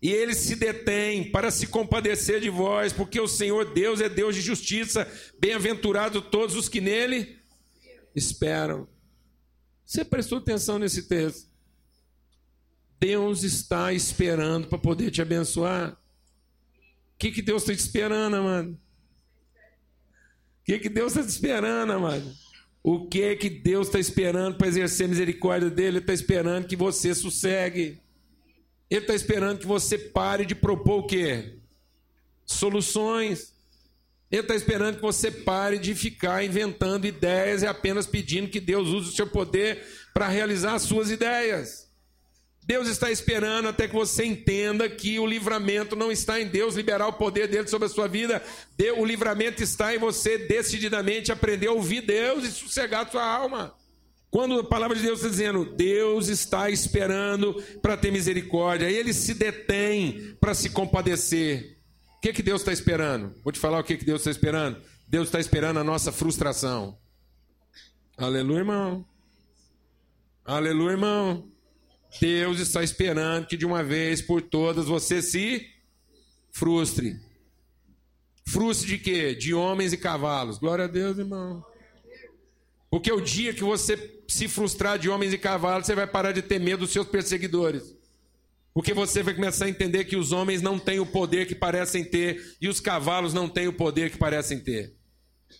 e 0.00 0.10
ele 0.10 0.34
se 0.34 0.54
detém 0.54 1.30
para 1.30 1.50
se 1.50 1.66
compadecer 1.66 2.40
de 2.40 2.50
vós, 2.50 2.92
porque 2.92 3.20
o 3.20 3.26
Senhor 3.26 3.72
Deus 3.72 4.00
é 4.00 4.08
Deus 4.08 4.34
de 4.34 4.40
justiça, 4.40 5.10
bem-aventurado 5.38 6.20
todos 6.20 6.54
os 6.54 6.68
que 6.68 6.80
nele 6.80 7.38
esperam. 8.14 8.88
Você 9.84 10.04
prestou 10.04 10.38
atenção 10.38 10.78
nesse 10.78 11.04
texto? 11.04 11.48
Deus 12.98 13.42
está 13.42 13.92
esperando 13.92 14.68
para 14.68 14.78
poder 14.78 15.10
te 15.10 15.22
abençoar. 15.22 15.92
O 15.92 17.18
que, 17.18 17.30
que 17.30 17.42
Deus 17.42 17.62
está 17.62 17.74
te 17.74 17.80
esperando, 17.80 18.42
mano? 18.42 18.72
O 20.60 20.64
que, 20.64 20.78
que 20.78 20.88
Deus 20.88 21.12
está 21.12 21.22
te 21.22 21.30
esperando, 21.30 22.00
mano? 22.00 22.34
O 22.82 23.06
que 23.08 23.36
que 23.36 23.50
Deus 23.50 23.88
está 23.88 23.98
esperando 23.98 24.56
para 24.56 24.68
exercer 24.68 25.06
a 25.06 25.08
misericórdia 25.08 25.70
dele? 25.70 25.88
Ele 25.88 25.98
está 25.98 26.12
esperando 26.12 26.66
que 26.66 26.76
você 26.76 27.14
sossegue. 27.14 28.00
Ele 28.90 29.00
está 29.00 29.14
esperando 29.14 29.58
que 29.58 29.66
você 29.66 29.98
pare 29.98 30.46
de 30.46 30.54
propor 30.54 31.00
o 31.00 31.06
quê? 31.06 31.58
Soluções. 32.44 33.54
Ele 34.30 34.42
está 34.42 34.54
esperando 34.54 34.96
que 34.96 35.02
você 35.02 35.30
pare 35.30 35.78
de 35.78 35.94
ficar 35.94 36.44
inventando 36.44 37.06
ideias 37.06 37.62
e 37.62 37.66
apenas 37.66 38.06
pedindo 38.06 38.48
que 38.48 38.60
Deus 38.60 38.88
use 38.88 39.10
o 39.10 39.12
seu 39.12 39.26
poder 39.26 39.84
para 40.12 40.28
realizar 40.28 40.74
as 40.74 40.82
suas 40.82 41.10
ideias. 41.10 41.86
Deus 42.64 42.88
está 42.88 43.12
esperando 43.12 43.68
até 43.68 43.86
que 43.86 43.94
você 43.94 44.24
entenda 44.24 44.88
que 44.88 45.20
o 45.20 45.26
livramento 45.26 45.94
não 45.94 46.10
está 46.10 46.40
em 46.40 46.48
Deus 46.48 46.74
liberar 46.74 47.06
o 47.06 47.12
poder 47.12 47.46
dele 47.46 47.68
sobre 47.68 47.86
a 47.86 47.88
sua 47.88 48.08
vida. 48.08 48.42
O 48.96 49.04
livramento 49.04 49.62
está 49.62 49.94
em 49.94 49.98
você 49.98 50.36
decididamente 50.36 51.30
aprender 51.30 51.68
a 51.68 51.72
ouvir 51.72 52.00
Deus 52.00 52.42
e 52.44 52.50
sossegar 52.50 53.06
a 53.06 53.10
sua 53.10 53.24
alma. 53.24 53.72
Quando 54.36 54.60
a 54.60 54.64
palavra 54.64 54.94
de 54.94 55.02
Deus 55.02 55.20
está 55.20 55.30
dizendo, 55.30 55.64
Deus 55.64 56.28
está 56.28 56.68
esperando 56.68 57.54
para 57.80 57.96
ter 57.96 58.12
misericórdia, 58.12 58.90
ele 58.90 59.14
se 59.14 59.32
detém 59.32 60.36
para 60.38 60.52
se 60.52 60.68
compadecer. 60.68 61.78
O 62.18 62.20
que, 62.20 62.34
que 62.34 62.42
Deus 62.42 62.60
está 62.60 62.70
esperando? 62.70 63.34
Vou 63.42 63.50
te 63.50 63.58
falar 63.58 63.80
o 63.80 63.82
que, 63.82 63.96
que 63.96 64.04
Deus 64.04 64.20
está 64.20 64.30
esperando. 64.30 64.78
Deus 65.08 65.28
está 65.28 65.40
esperando 65.40 65.78
a 65.78 65.84
nossa 65.84 66.12
frustração. 66.12 66.98
Aleluia, 68.14 68.58
irmão. 68.58 69.06
Aleluia, 70.44 70.92
irmão. 70.92 71.50
Deus 72.20 72.60
está 72.60 72.82
esperando 72.82 73.46
que 73.46 73.56
de 73.56 73.64
uma 73.64 73.82
vez 73.82 74.20
por 74.20 74.42
todas 74.42 74.84
você 74.84 75.22
se 75.22 75.66
frustre. 76.52 77.18
Frustre 78.46 78.86
de 78.86 78.98
quê? 78.98 79.34
De 79.34 79.54
homens 79.54 79.94
e 79.94 79.96
cavalos. 79.96 80.58
Glória 80.58 80.84
a 80.84 80.88
Deus, 80.88 81.16
irmão. 81.16 81.64
Porque 82.96 83.12
o 83.12 83.20
dia 83.20 83.52
que 83.52 83.62
você 83.62 84.22
se 84.26 84.48
frustrar 84.48 84.98
de 84.98 85.10
homens 85.10 85.30
e 85.34 85.36
cavalos, 85.36 85.84
você 85.84 85.94
vai 85.94 86.06
parar 86.06 86.32
de 86.32 86.40
ter 86.40 86.58
medo 86.58 86.78
dos 86.78 86.92
seus 86.92 87.06
perseguidores. 87.06 87.94
Porque 88.72 88.94
você 88.94 89.22
vai 89.22 89.34
começar 89.34 89.66
a 89.66 89.68
entender 89.68 90.06
que 90.06 90.16
os 90.16 90.32
homens 90.32 90.62
não 90.62 90.78
têm 90.78 90.98
o 90.98 91.04
poder 91.04 91.46
que 91.46 91.54
parecem 91.54 92.02
ter 92.02 92.56
e 92.58 92.66
os 92.66 92.80
cavalos 92.80 93.34
não 93.34 93.50
têm 93.50 93.68
o 93.68 93.72
poder 93.74 94.10
que 94.10 94.16
parecem 94.16 94.58
ter. 94.58 94.94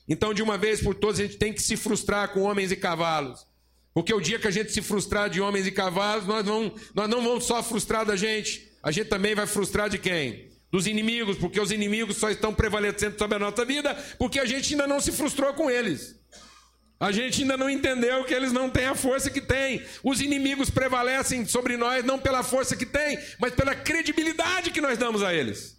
Então, 0.08 0.32
de 0.32 0.42
uma 0.42 0.56
vez 0.56 0.80
por 0.80 0.94
todas, 0.94 1.20
a 1.20 1.24
gente 1.24 1.36
tem 1.36 1.52
que 1.52 1.60
se 1.60 1.76
frustrar 1.76 2.32
com 2.32 2.40
homens 2.40 2.72
e 2.72 2.76
cavalos. 2.76 3.46
Porque 3.92 4.14
o 4.14 4.20
dia 4.20 4.38
que 4.38 4.48
a 4.48 4.50
gente 4.50 4.72
se 4.72 4.80
frustrar 4.80 5.28
de 5.28 5.38
homens 5.38 5.66
e 5.66 5.70
cavalos, 5.70 6.26
nós 6.26 6.42
não, 6.42 6.74
nós 6.94 7.06
não 7.06 7.22
vamos 7.22 7.44
só 7.44 7.62
frustrar 7.62 8.06
da 8.06 8.16
gente, 8.16 8.66
a 8.82 8.90
gente 8.90 9.10
também 9.10 9.34
vai 9.34 9.46
frustrar 9.46 9.90
de 9.90 9.98
quem? 9.98 10.48
Dos 10.72 10.86
inimigos, 10.86 11.36
porque 11.36 11.60
os 11.60 11.70
inimigos 11.70 12.16
só 12.16 12.30
estão 12.30 12.54
prevalecendo 12.54 13.18
sobre 13.18 13.36
a 13.36 13.38
nossa 13.38 13.62
vida, 13.62 13.94
porque 14.18 14.40
a 14.40 14.46
gente 14.46 14.72
ainda 14.72 14.86
não 14.86 15.00
se 15.00 15.12
frustrou 15.12 15.52
com 15.52 15.70
eles. 15.70 16.16
A 16.98 17.12
gente 17.12 17.42
ainda 17.42 17.56
não 17.58 17.68
entendeu 17.68 18.24
que 18.24 18.32
eles 18.32 18.52
não 18.52 18.70
têm 18.70 18.86
a 18.86 18.94
força 18.94 19.30
que 19.30 19.40
têm. 19.40 19.84
Os 20.02 20.20
inimigos 20.20 20.70
prevalecem 20.70 21.44
sobre 21.44 21.76
nós 21.76 22.04
não 22.04 22.18
pela 22.18 22.42
força 22.42 22.74
que 22.74 22.86
têm, 22.86 23.18
mas 23.38 23.54
pela 23.54 23.74
credibilidade 23.74 24.70
que 24.70 24.80
nós 24.80 24.96
damos 24.96 25.22
a 25.22 25.34
eles. 25.34 25.76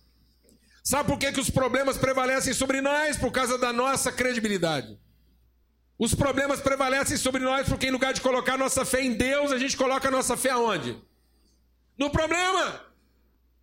Sabe 0.83 1.09
por 1.09 1.17
que, 1.17 1.31
que 1.31 1.39
os 1.39 1.49
problemas 1.49 1.97
prevalecem 1.97 2.53
sobre 2.53 2.81
nós? 2.81 3.17
Por 3.17 3.31
causa 3.31 3.57
da 3.57 3.73
nossa 3.73 4.11
credibilidade. 4.11 4.97
Os 5.97 6.13
problemas 6.13 6.61
prevalecem 6.61 7.17
sobre 7.17 7.41
nós 7.41 7.67
porque, 7.67 7.87
em 7.87 7.91
lugar 7.91 8.13
de 8.13 8.21
colocar 8.21 8.55
nossa 8.55 8.85
fé 8.85 9.01
em 9.01 9.13
Deus, 9.13 9.51
a 9.51 9.57
gente 9.57 9.75
coloca 9.75 10.11
nossa 10.11 10.37
fé 10.37 10.51
aonde? 10.51 10.95
No 11.97 12.11
problema. 12.11 12.85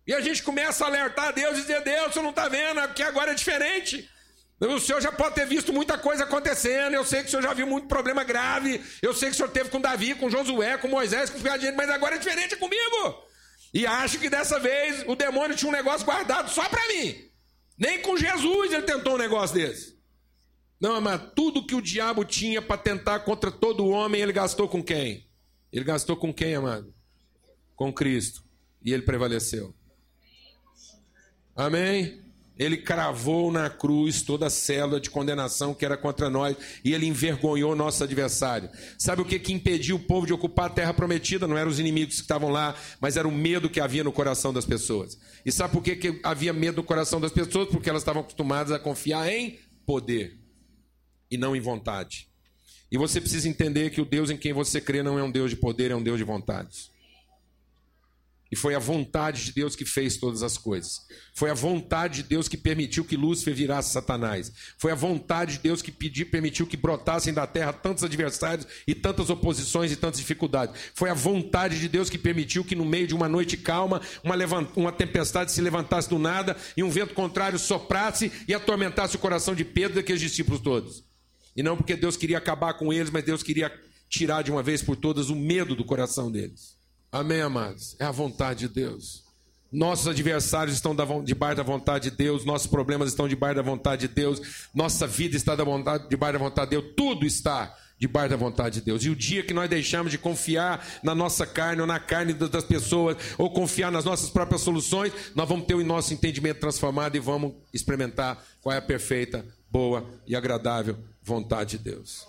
E 0.05 0.13
a 0.13 0.19
gente 0.19 0.43
começa 0.43 0.83
a 0.83 0.87
alertar 0.87 1.29
a 1.29 1.31
Deus 1.31 1.57
e 1.57 1.61
dizer: 1.61 1.81
Deus, 1.83 2.13
você 2.13 2.21
não 2.21 2.31
está 2.31 2.49
vendo, 2.49 2.81
é 2.81 2.87
porque 2.87 3.01
agora 3.01 3.31
é 3.31 3.33
diferente. 3.33 4.09
O 4.59 4.79
senhor 4.79 5.01
já 5.01 5.11
pode 5.11 5.35
ter 5.35 5.45
visto 5.45 5.73
muita 5.73 5.97
coisa 5.97 6.23
acontecendo. 6.23 6.93
Eu 6.93 7.03
sei 7.03 7.21
que 7.21 7.27
o 7.27 7.29
senhor 7.29 7.43
já 7.43 7.53
viu 7.53 7.67
muito 7.67 7.87
problema 7.87 8.23
grave. 8.23 8.81
Eu 9.01 9.13
sei 9.13 9.29
que 9.29 9.33
o 9.33 9.37
senhor 9.37 9.49
teve 9.49 9.69
com 9.69 9.81
Davi, 9.81 10.15
com 10.15 10.29
Josué, 10.29 10.77
com 10.77 10.87
Moisés, 10.87 11.29
com 11.29 11.37
o 11.37 11.75
mas 11.75 11.89
agora 11.89 12.15
é 12.15 12.17
diferente 12.17 12.55
comigo. 12.55 13.23
E 13.73 13.85
acho 13.85 14.17
que 14.17 14.29
dessa 14.29 14.57
vez 14.57 15.03
o 15.07 15.15
demônio 15.15 15.57
tinha 15.57 15.69
um 15.69 15.75
negócio 15.75 16.05
guardado 16.05 16.49
só 16.49 16.67
para 16.69 16.87
mim. 16.87 17.29
Nem 17.77 18.01
com 18.01 18.15
Jesus 18.15 18.71
ele 18.71 18.83
tentou 18.83 19.15
um 19.15 19.17
negócio 19.17 19.55
desse. 19.55 19.95
Não, 20.79 21.01
mas 21.01 21.21
tudo 21.35 21.65
que 21.65 21.75
o 21.75 21.81
diabo 21.81 22.23
tinha 22.23 22.61
para 22.61 22.77
tentar 22.77 23.19
contra 23.19 23.51
todo 23.51 23.87
homem, 23.87 24.21
ele 24.21 24.31
gastou 24.31 24.69
com 24.69 24.81
quem? 24.81 25.27
Ele 25.71 25.83
gastou 25.83 26.15
com 26.15 26.33
quem, 26.33 26.55
amado? 26.55 26.93
Com 27.75 27.91
Cristo. 27.91 28.43
E 28.81 28.93
ele 28.93 29.03
prevaleceu. 29.03 29.75
Amém? 31.53 32.24
Ele 32.57 32.77
cravou 32.77 33.51
na 33.51 33.69
cruz 33.69 34.21
toda 34.21 34.47
a 34.47 34.49
célula 34.49 34.99
de 34.99 35.09
condenação 35.09 35.73
que 35.73 35.83
era 35.83 35.97
contra 35.97 36.29
nós 36.29 36.55
e 36.83 36.93
ele 36.93 37.05
envergonhou 37.05 37.75
nosso 37.75 38.03
adversário. 38.03 38.69
Sabe 38.97 39.21
o 39.21 39.25
que, 39.25 39.37
que 39.37 39.51
impediu 39.51 39.97
o 39.97 39.99
povo 39.99 40.25
de 40.25 40.33
ocupar 40.33 40.67
a 40.67 40.69
terra 40.69 40.93
prometida? 40.93 41.47
Não 41.47 41.57
eram 41.57 41.69
os 41.69 41.79
inimigos 41.79 42.15
que 42.15 42.21
estavam 42.21 42.49
lá, 42.49 42.75
mas 43.01 43.17
era 43.17 43.27
o 43.27 43.31
medo 43.31 43.69
que 43.69 43.81
havia 43.81 44.03
no 44.03 44.11
coração 44.11 44.53
das 44.53 44.65
pessoas. 44.65 45.17
E 45.45 45.51
sabe 45.51 45.73
por 45.73 45.83
que, 45.83 45.95
que 45.95 46.19
havia 46.23 46.53
medo 46.53 46.77
no 46.77 46.83
coração 46.83 47.19
das 47.19 47.31
pessoas? 47.31 47.67
Porque 47.67 47.89
elas 47.89 48.03
estavam 48.03 48.21
acostumadas 48.21 48.71
a 48.71 48.79
confiar 48.79 49.29
em 49.29 49.59
poder 49.85 50.39
e 51.29 51.37
não 51.37 51.55
em 51.55 51.59
vontade. 51.59 52.29
E 52.89 52.97
você 52.97 53.19
precisa 53.19 53.49
entender 53.49 53.89
que 53.89 53.99
o 53.99 54.05
Deus 54.05 54.29
em 54.29 54.37
quem 54.37 54.53
você 54.53 54.79
crê 54.79 55.03
não 55.03 55.19
é 55.19 55.23
um 55.23 55.31
Deus 55.31 55.49
de 55.49 55.57
poder, 55.57 55.91
é 55.91 55.95
um 55.95 56.03
Deus 56.03 56.17
de 56.17 56.23
vontades. 56.23 56.89
E 58.55 58.57
foi 58.57 58.73
a 58.73 58.79
vontade 58.79 59.43
de 59.43 59.51
Deus 59.51 59.75
que 59.75 59.83
fez 59.83 60.15
todas 60.15 60.41
as 60.41 60.57
coisas. 60.57 61.01
Foi 61.33 61.49
a 61.49 61.53
vontade 61.53 62.23
de 62.23 62.29
Deus 62.29 62.47
que 62.47 62.55
permitiu 62.55 63.03
que 63.03 63.17
Lúcifer 63.17 63.53
virasse 63.53 63.91
Satanás. 63.91 64.49
Foi 64.77 64.93
a 64.93 64.95
vontade 64.95 65.57
de 65.57 65.59
Deus 65.59 65.81
que 65.81 65.91
pediu, 65.91 66.25
permitiu 66.27 66.65
que 66.65 66.77
brotassem 66.77 67.33
da 67.33 67.45
terra 67.45 67.73
tantos 67.73 68.05
adversários 68.05 68.65
e 68.87 68.95
tantas 68.95 69.29
oposições 69.29 69.91
e 69.91 69.97
tantas 69.97 70.21
dificuldades. 70.21 70.73
Foi 70.93 71.09
a 71.09 71.13
vontade 71.13 71.77
de 71.81 71.89
Deus 71.89 72.09
que 72.09 72.17
permitiu 72.17 72.63
que 72.63 72.75
no 72.75 72.85
meio 72.85 73.05
de 73.05 73.13
uma 73.13 73.27
noite 73.27 73.57
calma, 73.57 73.99
uma, 74.23 74.35
levant... 74.35 74.69
uma 74.77 74.93
tempestade 74.93 75.51
se 75.51 75.59
levantasse 75.59 76.07
do 76.07 76.17
nada 76.17 76.55
e 76.77 76.81
um 76.81 76.89
vento 76.89 77.13
contrário 77.13 77.59
soprasse 77.59 78.31
e 78.47 78.53
atormentasse 78.53 79.17
o 79.17 79.19
coração 79.19 79.53
de 79.53 79.65
Pedro 79.65 79.91
e 79.91 80.01
daqueles 80.01 80.21
discípulos 80.21 80.61
todos. 80.61 81.03
E 81.57 81.61
não 81.61 81.75
porque 81.75 81.97
Deus 81.97 82.15
queria 82.15 82.37
acabar 82.37 82.75
com 82.75 82.93
eles, 82.93 83.09
mas 83.09 83.25
Deus 83.25 83.43
queria 83.43 83.69
tirar 84.07 84.43
de 84.43 84.49
uma 84.49 84.63
vez 84.63 84.81
por 84.81 84.95
todas 84.95 85.29
o 85.29 85.35
medo 85.35 85.75
do 85.75 85.83
coração 85.83 86.31
deles. 86.31 86.74
Amém, 87.15 87.39
amados? 87.39 87.95
É 87.97 88.03
a 88.03 88.11
vontade 88.11 88.67
de 88.67 88.73
Deus. 88.73 89.23
Nossos 89.71 90.05
adversários 90.05 90.75
estão 90.75 90.93
debaixo 91.23 91.55
da 91.55 91.63
vontade 91.63 92.09
de 92.09 92.17
Deus, 92.17 92.43
nossos 92.43 92.67
problemas 92.67 93.07
estão 93.07 93.25
debaixo 93.25 93.55
da 93.55 93.61
vontade 93.61 94.09
de 94.09 94.13
Deus, 94.13 94.67
nossa 94.73 95.07
vida 95.07 95.37
está 95.37 95.55
debaixo 96.09 96.33
da 96.33 96.39
vontade 96.39 96.71
de 96.71 96.77
Deus, 96.77 96.93
tudo 96.93 97.25
está 97.25 97.73
debaixo 97.97 98.31
da 98.31 98.35
vontade 98.35 98.79
de 98.79 98.85
Deus. 98.85 99.05
E 99.05 99.09
o 99.09 99.15
dia 99.15 99.43
que 99.43 99.53
nós 99.53 99.69
deixamos 99.69 100.11
de 100.11 100.17
confiar 100.17 100.85
na 101.01 101.15
nossa 101.15 101.47
carne 101.47 101.79
ou 101.79 101.87
na 101.87 102.01
carne 102.01 102.33
das 102.33 102.65
pessoas, 102.65 103.15
ou 103.37 103.49
confiar 103.49 103.93
nas 103.93 104.03
nossas 104.03 104.29
próprias 104.29 104.59
soluções, 104.59 105.13
nós 105.33 105.47
vamos 105.47 105.67
ter 105.67 105.75
o 105.75 105.85
nosso 105.85 106.13
entendimento 106.13 106.59
transformado 106.59 107.15
e 107.15 107.19
vamos 107.21 107.53
experimentar 107.73 108.43
qual 108.61 108.75
é 108.75 108.79
a 108.79 108.81
perfeita, 108.81 109.45
boa 109.71 110.05
e 110.27 110.35
agradável 110.35 110.97
vontade 111.23 111.77
de 111.77 111.91
Deus. 111.91 112.27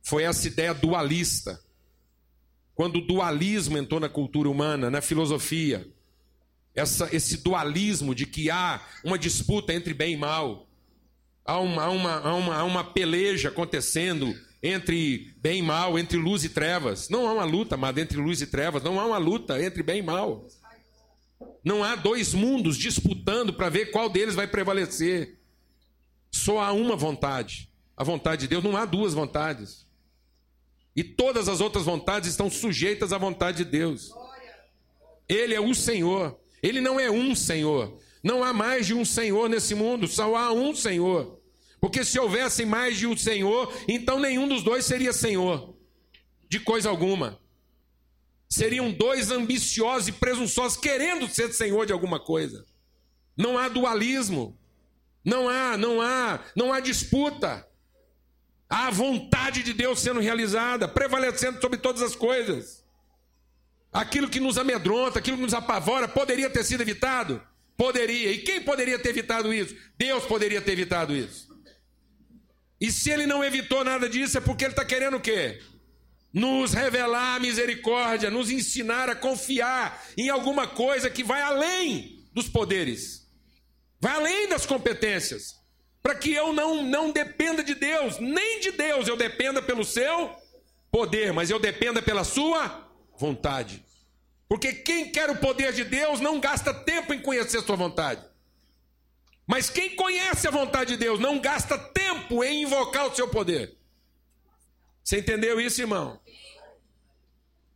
Foi 0.00 0.22
essa 0.22 0.46
ideia 0.46 0.72
dualista. 0.72 1.65
Quando 2.76 2.96
o 2.96 3.00
dualismo 3.00 3.78
entrou 3.78 3.98
na 3.98 4.08
cultura 4.08 4.50
humana, 4.50 4.90
na 4.90 5.00
filosofia, 5.00 5.88
essa, 6.74 7.08
esse 7.10 7.38
dualismo 7.38 8.14
de 8.14 8.26
que 8.26 8.50
há 8.50 8.86
uma 9.02 9.18
disputa 9.18 9.72
entre 9.72 9.94
bem 9.94 10.12
e 10.12 10.16
mal, 10.18 10.68
há 11.42 11.58
uma, 11.58 11.84
há 11.84 11.88
uma, 11.88 12.12
há 12.20 12.34
uma, 12.34 12.54
há 12.56 12.64
uma 12.64 12.84
peleja 12.84 13.48
acontecendo 13.48 14.38
entre 14.62 15.34
bem 15.38 15.60
e 15.60 15.62
mal, 15.62 15.98
entre 15.98 16.18
luz 16.18 16.44
e 16.44 16.50
trevas. 16.50 17.08
Não 17.08 17.26
há 17.26 17.32
uma 17.32 17.44
luta, 17.44 17.78
mas 17.78 17.96
entre 17.96 18.18
luz 18.18 18.42
e 18.42 18.46
trevas, 18.46 18.82
não 18.82 19.00
há 19.00 19.06
uma 19.06 19.18
luta 19.18 19.58
entre 19.62 19.82
bem 19.82 20.00
e 20.00 20.02
mal. 20.02 20.46
Não 21.64 21.82
há 21.82 21.94
dois 21.96 22.34
mundos 22.34 22.76
disputando 22.76 23.54
para 23.54 23.70
ver 23.70 23.90
qual 23.90 24.10
deles 24.10 24.34
vai 24.34 24.46
prevalecer. 24.46 25.38
Só 26.30 26.60
há 26.60 26.72
uma 26.72 26.94
vontade, 26.94 27.70
a 27.96 28.04
vontade 28.04 28.42
de 28.42 28.48
Deus, 28.48 28.62
não 28.62 28.76
há 28.76 28.84
duas 28.84 29.14
vontades. 29.14 29.85
E 30.96 31.04
todas 31.04 31.48
as 31.48 31.60
outras 31.60 31.84
vontades 31.84 32.30
estão 32.30 32.50
sujeitas 32.50 33.12
à 33.12 33.18
vontade 33.18 33.58
de 33.58 33.70
Deus. 33.70 34.10
Ele 35.28 35.54
é 35.54 35.60
o 35.60 35.74
Senhor, 35.74 36.40
ele 36.62 36.80
não 36.80 36.98
é 36.98 37.10
um 37.10 37.34
Senhor. 37.34 38.00
Não 38.22 38.42
há 38.42 38.52
mais 38.52 38.86
de 38.86 38.94
um 38.94 39.04
Senhor 39.04 39.48
nesse 39.48 39.74
mundo, 39.74 40.08
só 40.08 40.34
há 40.34 40.52
um 40.52 40.74
Senhor. 40.74 41.38
Porque 41.80 42.04
se 42.04 42.18
houvesse 42.18 42.64
mais 42.64 42.96
de 42.96 43.06
um 43.06 43.16
Senhor, 43.16 43.72
então 43.86 44.18
nenhum 44.18 44.48
dos 44.48 44.62
dois 44.62 44.86
seria 44.86 45.12
Senhor 45.12 45.76
de 46.48 46.58
coisa 46.60 46.88
alguma. 46.88 47.38
Seriam 48.48 48.90
dois 48.90 49.30
ambiciosos 49.30 50.08
e 50.08 50.12
presunçosos 50.12 50.78
querendo 50.78 51.28
ser 51.28 51.52
Senhor 51.52 51.84
de 51.84 51.92
alguma 51.92 52.18
coisa. 52.18 52.64
Não 53.36 53.58
há 53.58 53.68
dualismo. 53.68 54.58
Não 55.24 55.48
há, 55.48 55.76
não 55.76 56.00
há, 56.00 56.44
não 56.54 56.72
há 56.72 56.80
disputa. 56.80 57.68
A 58.68 58.90
vontade 58.90 59.62
de 59.62 59.72
Deus 59.72 60.00
sendo 60.00 60.20
realizada, 60.20 60.88
prevalecendo 60.88 61.60
sobre 61.60 61.78
todas 61.78 62.02
as 62.02 62.16
coisas. 62.16 62.84
Aquilo 63.92 64.28
que 64.28 64.40
nos 64.40 64.58
amedronta, 64.58 65.18
aquilo 65.18 65.36
que 65.36 65.42
nos 65.42 65.54
apavora, 65.54 66.08
poderia 66.08 66.50
ter 66.50 66.64
sido 66.64 66.82
evitado? 66.82 67.42
Poderia. 67.76 68.32
E 68.32 68.38
quem 68.38 68.62
poderia 68.62 68.98
ter 68.98 69.10
evitado 69.10 69.52
isso? 69.52 69.76
Deus 69.96 70.24
poderia 70.24 70.60
ter 70.60 70.72
evitado 70.72 71.14
isso. 71.14 71.46
E 72.80 72.90
se 72.90 73.10
ele 73.10 73.26
não 73.26 73.42
evitou 73.42 73.84
nada 73.84 74.08
disso, 74.08 74.36
é 74.36 74.40
porque 74.40 74.64
ele 74.64 74.72
está 74.72 74.84
querendo 74.84 75.16
o 75.16 75.20
quê? 75.20 75.62
Nos 76.32 76.74
revelar 76.74 77.36
a 77.36 77.40
misericórdia, 77.40 78.30
nos 78.30 78.50
ensinar 78.50 79.08
a 79.08 79.14
confiar 79.14 80.04
em 80.16 80.28
alguma 80.28 80.66
coisa 80.66 81.08
que 81.08 81.24
vai 81.24 81.40
além 81.40 82.22
dos 82.34 82.48
poderes, 82.48 83.26
vai 83.98 84.12
além 84.14 84.46
das 84.48 84.66
competências, 84.66 85.55
para 86.06 86.14
que 86.14 86.32
eu 86.32 86.52
não, 86.52 86.84
não 86.84 87.10
dependa 87.10 87.64
de 87.64 87.74
Deus, 87.74 88.20
nem 88.20 88.60
de 88.60 88.70
Deus 88.70 89.08
eu 89.08 89.16
dependa 89.16 89.60
pelo 89.60 89.84
seu 89.84 90.36
poder, 90.88 91.32
mas 91.32 91.50
eu 91.50 91.58
dependa 91.58 92.00
pela 92.00 92.22
sua 92.22 92.88
vontade. 93.18 93.84
Porque 94.48 94.72
quem 94.72 95.10
quer 95.10 95.28
o 95.30 95.38
poder 95.38 95.72
de 95.72 95.82
Deus 95.82 96.20
não 96.20 96.38
gasta 96.38 96.72
tempo 96.72 97.12
em 97.12 97.20
conhecer 97.20 97.60
sua 97.60 97.74
vontade. 97.74 98.22
Mas 99.48 99.68
quem 99.68 99.96
conhece 99.96 100.46
a 100.46 100.50
vontade 100.52 100.92
de 100.92 100.96
Deus 100.96 101.18
não 101.18 101.40
gasta 101.40 101.76
tempo 101.76 102.44
em 102.44 102.62
invocar 102.62 103.08
o 103.08 103.16
seu 103.16 103.26
poder. 103.26 103.76
Você 105.02 105.18
entendeu 105.18 105.60
isso, 105.60 105.80
irmão? 105.80 106.20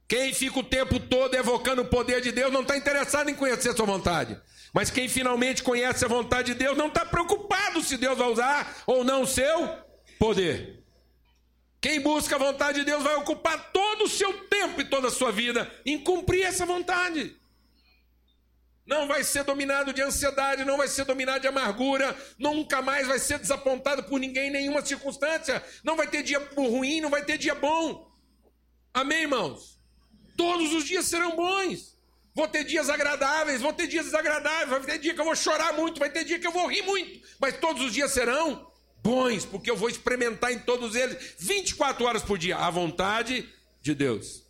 Quem 0.06 0.32
fica 0.32 0.60
o 0.60 0.62
tempo 0.62 1.00
todo 1.00 1.34
evocando 1.34 1.82
o 1.82 1.88
poder 1.88 2.20
de 2.20 2.30
Deus 2.30 2.52
não 2.52 2.62
está 2.62 2.76
interessado 2.76 3.28
em 3.28 3.34
conhecer 3.34 3.74
sua 3.74 3.86
vontade. 3.86 4.40
Mas 4.72 4.90
quem 4.90 5.08
finalmente 5.08 5.62
conhece 5.62 6.04
a 6.04 6.08
vontade 6.08 6.52
de 6.52 6.58
Deus 6.58 6.76
não 6.76 6.86
está 6.86 7.04
preocupado 7.04 7.82
se 7.82 7.96
Deus 7.96 8.16
vai 8.16 8.28
usar 8.28 8.82
ou 8.86 9.02
não 9.02 9.22
o 9.22 9.26
seu 9.26 9.68
poder. 10.18 10.84
Quem 11.80 12.00
busca 12.00 12.36
a 12.36 12.38
vontade 12.38 12.80
de 12.80 12.84
Deus 12.84 13.02
vai 13.02 13.14
ocupar 13.16 13.72
todo 13.72 14.04
o 14.04 14.08
seu 14.08 14.46
tempo 14.48 14.80
e 14.80 14.84
toda 14.84 15.08
a 15.08 15.10
sua 15.10 15.32
vida 15.32 15.70
em 15.84 15.98
cumprir 15.98 16.42
essa 16.42 16.66
vontade. 16.66 17.36
Não 18.86 19.06
vai 19.06 19.22
ser 19.24 19.44
dominado 19.44 19.92
de 19.92 20.02
ansiedade, 20.02 20.64
não 20.64 20.76
vai 20.76 20.88
ser 20.88 21.04
dominado 21.04 21.40
de 21.40 21.48
amargura, 21.48 22.16
nunca 22.38 22.82
mais 22.82 23.06
vai 23.06 23.18
ser 23.18 23.38
desapontado 23.38 24.02
por 24.04 24.18
ninguém 24.18 24.48
em 24.48 24.52
nenhuma 24.52 24.84
circunstância. 24.84 25.64
Não 25.84 25.96
vai 25.96 26.08
ter 26.08 26.22
dia 26.22 26.38
ruim, 26.56 27.00
não 27.00 27.08
vai 27.08 27.24
ter 27.24 27.38
dia 27.38 27.54
bom. 27.54 28.10
Amém, 28.92 29.22
irmãos? 29.22 29.80
Todos 30.36 30.72
os 30.74 30.84
dias 30.84 31.06
serão 31.06 31.36
bons. 31.36 31.96
Vou 32.34 32.46
ter 32.46 32.64
dias 32.64 32.88
agradáveis, 32.88 33.60
vou 33.60 33.72
ter 33.72 33.86
dias 33.86 34.06
desagradáveis, 34.06 34.68
vai 34.68 34.80
ter 34.82 34.98
dia 34.98 35.14
que 35.14 35.20
eu 35.20 35.24
vou 35.24 35.34
chorar 35.34 35.72
muito, 35.72 35.98
vai 35.98 36.10
ter 36.10 36.24
dia 36.24 36.38
que 36.38 36.46
eu 36.46 36.52
vou 36.52 36.68
rir 36.68 36.82
muito, 36.82 37.26
mas 37.40 37.58
todos 37.58 37.82
os 37.82 37.92
dias 37.92 38.12
serão 38.12 38.70
bons, 39.02 39.44
porque 39.44 39.70
eu 39.70 39.76
vou 39.76 39.88
experimentar 39.88 40.52
em 40.52 40.58
todos 40.58 40.94
eles 40.94 41.34
24 41.38 42.04
horas 42.04 42.22
por 42.22 42.38
dia 42.38 42.56
a 42.56 42.70
vontade 42.70 43.48
de 43.82 43.94
Deus. 43.94 44.44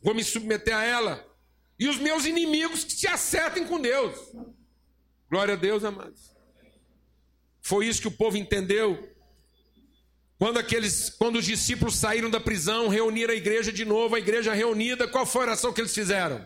Vou 0.00 0.14
me 0.14 0.22
submeter 0.24 0.76
a 0.76 0.84
ela. 0.84 1.26
E 1.78 1.88
os 1.88 1.96
meus 1.96 2.26
inimigos 2.26 2.84
que 2.84 2.92
se 2.92 3.06
acertem 3.06 3.66
com 3.66 3.80
Deus. 3.80 4.18
Glória 5.30 5.54
a 5.54 5.56
Deus, 5.56 5.84
amados. 5.84 6.32
Foi 7.60 7.86
isso 7.86 8.00
que 8.00 8.08
o 8.08 8.12
povo 8.12 8.36
entendeu. 8.36 9.11
Quando 10.42 10.58
aqueles, 10.58 11.08
quando 11.08 11.36
os 11.36 11.44
discípulos 11.44 11.94
saíram 11.94 12.28
da 12.28 12.40
prisão, 12.40 12.88
reuniram 12.88 13.32
a 13.32 13.36
igreja 13.36 13.70
de 13.70 13.84
novo, 13.84 14.16
a 14.16 14.18
igreja 14.18 14.52
reunida, 14.52 15.06
qual 15.06 15.24
foi 15.24 15.42
a 15.42 15.44
oração 15.44 15.72
que 15.72 15.80
eles 15.80 15.94
fizeram? 15.94 16.44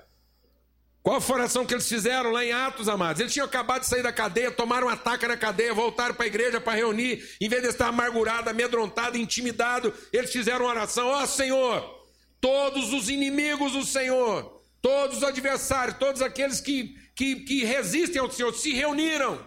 Qual 1.03 1.19
foi 1.19 1.37
a 1.37 1.39
oração 1.39 1.65
que 1.65 1.73
eles 1.73 1.89
fizeram 1.89 2.31
lá 2.31 2.45
em 2.45 2.53
Atos, 2.53 2.91
amados? 2.91 3.21
Eles 3.21 3.33
tinham 3.33 3.47
acabado 3.47 3.81
de 3.81 3.87
sair 3.87 4.03
da 4.03 4.13
cadeia, 4.13 4.51
tomaram 4.51 4.89
um 4.89 4.91
ataque 4.91 5.27
na 5.27 5.35
cadeia, 5.35 5.73
voltaram 5.73 6.15
para 6.15 6.25
a 6.25 6.27
igreja 6.27 6.61
para 6.61 6.75
reunir, 6.75 7.27
em 7.41 7.49
vez 7.49 7.63
de 7.63 7.69
estar 7.69 7.89
amargurado, 7.89 8.51
amedrontado, 8.51 9.17
intimidado, 9.17 9.95
eles 10.13 10.31
fizeram 10.31 10.67
uma 10.67 10.73
oração: 10.73 11.07
Ó 11.07 11.23
oh, 11.23 11.27
Senhor, 11.27 12.07
todos 12.39 12.93
os 12.93 13.09
inimigos 13.09 13.73
do 13.73 13.83
Senhor, 13.83 14.63
todos 14.83 15.17
os 15.17 15.25
adversários, 15.25 15.97
todos 15.97 16.21
aqueles 16.21 16.61
que, 16.61 16.95
que, 17.15 17.37
que 17.37 17.65
resistem 17.65 18.21
ao 18.21 18.31
Senhor, 18.31 18.55
se 18.55 18.75
reuniram, 18.75 19.41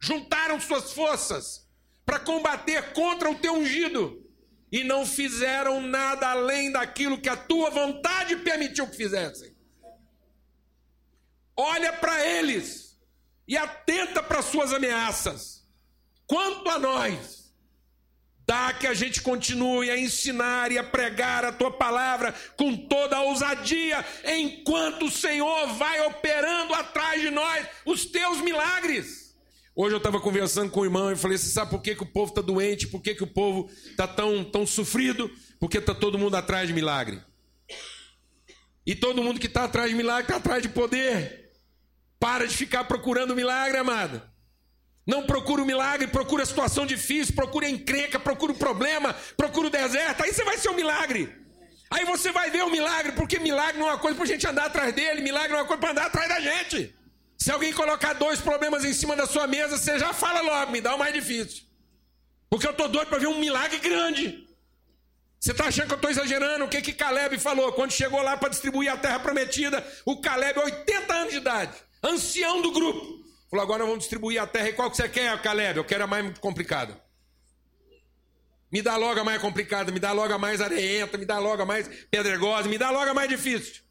juntaram 0.00 0.60
suas 0.60 0.92
forças 0.92 1.65
para 2.06 2.20
combater 2.20 2.94
contra 2.94 3.28
o 3.30 3.34
teu 3.34 3.54
ungido 3.54 4.24
e 4.72 4.82
não 4.82 5.04
fizeram 5.04 5.82
nada 5.82 6.30
além 6.30 6.72
daquilo 6.72 7.20
que 7.20 7.28
a 7.28 7.36
tua 7.36 7.68
vontade 7.68 8.36
permitiu 8.36 8.88
que 8.88 8.96
fizessem 8.96 9.56
olha 11.56 11.92
para 11.94 12.24
eles 12.24 12.98
e 13.48 13.56
atenta 13.56 14.22
para 14.22 14.42
suas 14.42 14.72
ameaças. 14.72 15.64
Quanto 16.26 16.68
a 16.68 16.78
nós, 16.78 17.52
dá 18.44 18.72
que 18.72 18.86
a 18.86 18.94
gente 18.94 19.22
continue 19.22 19.90
a 19.90 19.98
ensinar 19.98 20.70
e 20.70 20.78
a 20.78 20.84
pregar 20.84 21.44
a 21.44 21.52
tua 21.52 21.70
palavra 21.70 22.34
com 22.56 22.76
toda 22.76 23.16
a 23.16 23.22
ousadia, 23.22 24.04
enquanto 24.24 25.06
o 25.06 25.10
Senhor 25.10 25.68
vai 25.74 26.00
operando 26.06 26.74
atrás 26.74 27.22
de 27.22 27.30
nós 27.30 27.66
os 27.84 28.04
teus 28.04 28.40
milagres. 28.40 29.25
Hoje 29.78 29.94
eu 29.94 29.98
estava 29.98 30.18
conversando 30.18 30.70
com 30.70 30.80
o 30.80 30.84
irmão 30.86 31.12
e 31.12 31.16
falei: 31.16 31.36
Você 31.36 31.50
sabe 31.50 31.70
por 31.70 31.82
que, 31.82 31.94
que 31.94 32.02
o 32.02 32.06
povo 32.06 32.30
está 32.30 32.40
doente? 32.40 32.88
Por 32.88 33.02
que, 33.02 33.14
que 33.14 33.22
o 33.22 33.26
povo 33.26 33.70
está 33.84 34.08
tão, 34.08 34.42
tão 34.42 34.66
sofrido? 34.66 35.30
Porque 35.60 35.76
está 35.76 35.94
todo 35.94 36.18
mundo 36.18 36.34
atrás 36.34 36.66
de 36.66 36.72
milagre. 36.72 37.22
E 38.86 38.94
todo 38.94 39.22
mundo 39.22 39.38
que 39.38 39.46
está 39.46 39.64
atrás 39.64 39.90
de 39.90 39.94
milagre 39.94 40.22
está 40.22 40.36
atrás 40.36 40.62
de 40.62 40.70
poder. 40.70 41.52
Para 42.18 42.48
de 42.48 42.56
ficar 42.56 42.84
procurando 42.84 43.36
milagre, 43.36 43.76
amada. 43.76 44.32
Não 45.06 45.26
procura 45.26 45.62
o 45.62 45.66
milagre, 45.66 46.06
procura 46.06 46.44
a 46.44 46.46
situação 46.46 46.86
difícil, 46.86 47.34
procura 47.34 47.66
a 47.66 47.70
encrenca, 47.70 48.18
procura 48.18 48.52
o 48.52 48.56
problema, 48.56 49.14
procura 49.36 49.66
o 49.66 49.70
deserto. 49.70 50.22
Aí 50.22 50.32
você 50.32 50.42
vai 50.42 50.56
ser 50.56 50.70
um 50.70 50.74
milagre. 50.74 51.30
Aí 51.90 52.04
você 52.06 52.32
vai 52.32 52.50
ver 52.50 52.62
o 52.62 52.70
milagre, 52.70 53.12
porque 53.12 53.38
milagre 53.38 53.78
não 53.78 53.88
é 53.88 53.90
uma 53.90 53.98
coisa 53.98 54.16
para 54.16 54.24
a 54.24 54.28
gente 54.28 54.46
andar 54.46 54.64
atrás 54.64 54.94
dele, 54.94 55.20
milagre 55.20 55.50
não 55.50 55.58
é 55.58 55.62
uma 55.62 55.68
coisa 55.68 55.80
para 55.80 55.90
andar 55.90 56.06
atrás 56.06 56.28
da 56.30 56.40
gente. 56.40 56.96
Se 57.38 57.50
alguém 57.50 57.72
colocar 57.72 58.14
dois 58.14 58.40
problemas 58.40 58.84
em 58.84 58.92
cima 58.92 59.14
da 59.14 59.26
sua 59.26 59.46
mesa, 59.46 59.76
você 59.76 59.98
já 59.98 60.12
fala 60.12 60.40
logo, 60.40 60.72
me 60.72 60.80
dá 60.80 60.94
o 60.94 60.98
mais 60.98 61.12
difícil. 61.12 61.64
Porque 62.48 62.66
eu 62.66 62.70
estou 62.70 62.88
doido 62.88 63.08
para 63.08 63.18
ver 63.18 63.26
um 63.26 63.38
milagre 63.38 63.78
grande. 63.78 64.46
Você 65.38 65.52
está 65.52 65.66
achando 65.66 65.88
que 65.88 65.92
eu 65.92 65.96
estou 65.96 66.10
exagerando? 66.10 66.64
O 66.64 66.68
que 66.68 66.80
que 66.80 66.92
Caleb 66.92 67.38
falou? 67.38 67.72
Quando 67.72 67.92
chegou 67.92 68.22
lá 68.22 68.36
para 68.36 68.48
distribuir 68.48 68.90
a 68.90 68.96
terra 68.96 69.18
prometida, 69.18 69.86
o 70.04 70.20
Caleb, 70.20 70.58
80 70.58 71.14
anos 71.14 71.32
de 71.32 71.38
idade 71.38 71.86
ancião 72.06 72.62
do 72.62 72.72
grupo. 72.72 73.24
Falou: 73.50 73.62
agora 73.62 73.84
vamos 73.84 74.00
distribuir 74.00 74.40
a 74.40 74.46
terra. 74.46 74.68
E 74.68 74.72
qual 74.72 74.90
que 74.90 74.96
você 74.96 75.08
quer, 75.08 75.40
Caleb? 75.42 75.78
Eu 75.78 75.84
quero 75.84 76.04
a 76.04 76.06
mais 76.06 76.38
complicada. 76.38 77.00
Me 78.70 78.82
dá 78.82 78.96
logo 78.96 79.20
a 79.20 79.24
mais 79.24 79.40
complicada, 79.40 79.92
me 79.92 80.00
dá 80.00 80.12
logo 80.12 80.32
a 80.32 80.38
mais 80.38 80.60
areenta, 80.60 81.16
me 81.16 81.24
dá 81.24 81.38
logo 81.38 81.62
a 81.62 81.66
mais 81.66 81.88
pedregosa, 82.10 82.68
me 82.68 82.76
dá 82.76 82.90
logo 82.90 83.10
a 83.10 83.14
mais 83.14 83.28
difícil. 83.28 83.82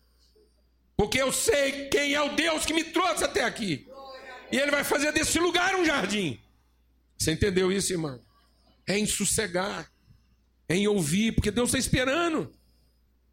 Porque 0.98 1.22
eu 1.22 1.32
sei 1.32 1.90
quem 1.90 2.14
é 2.14 2.22
o 2.22 2.36
Deus 2.36 2.66
que 2.66 2.74
me 2.74 2.84
trouxe 2.84 3.24
até 3.24 3.44
aqui. 3.44 3.88
E 4.52 4.58
ele 4.58 4.72
vai 4.72 4.84
fazer 4.84 5.12
desse 5.12 5.40
lugar 5.40 5.76
um 5.76 5.86
jardim. 5.86 6.40
Você 7.18 7.32
entendeu 7.32 7.72
isso, 7.72 7.92
irmão? 7.92 8.20
É 8.88 8.98
em 8.98 9.06
sossegar, 9.06 9.92
é 10.70 10.76
em 10.76 10.88
ouvir, 10.88 11.34
porque 11.34 11.52
Deus 11.52 11.70
está 11.70 11.78
esperando. 11.80 12.52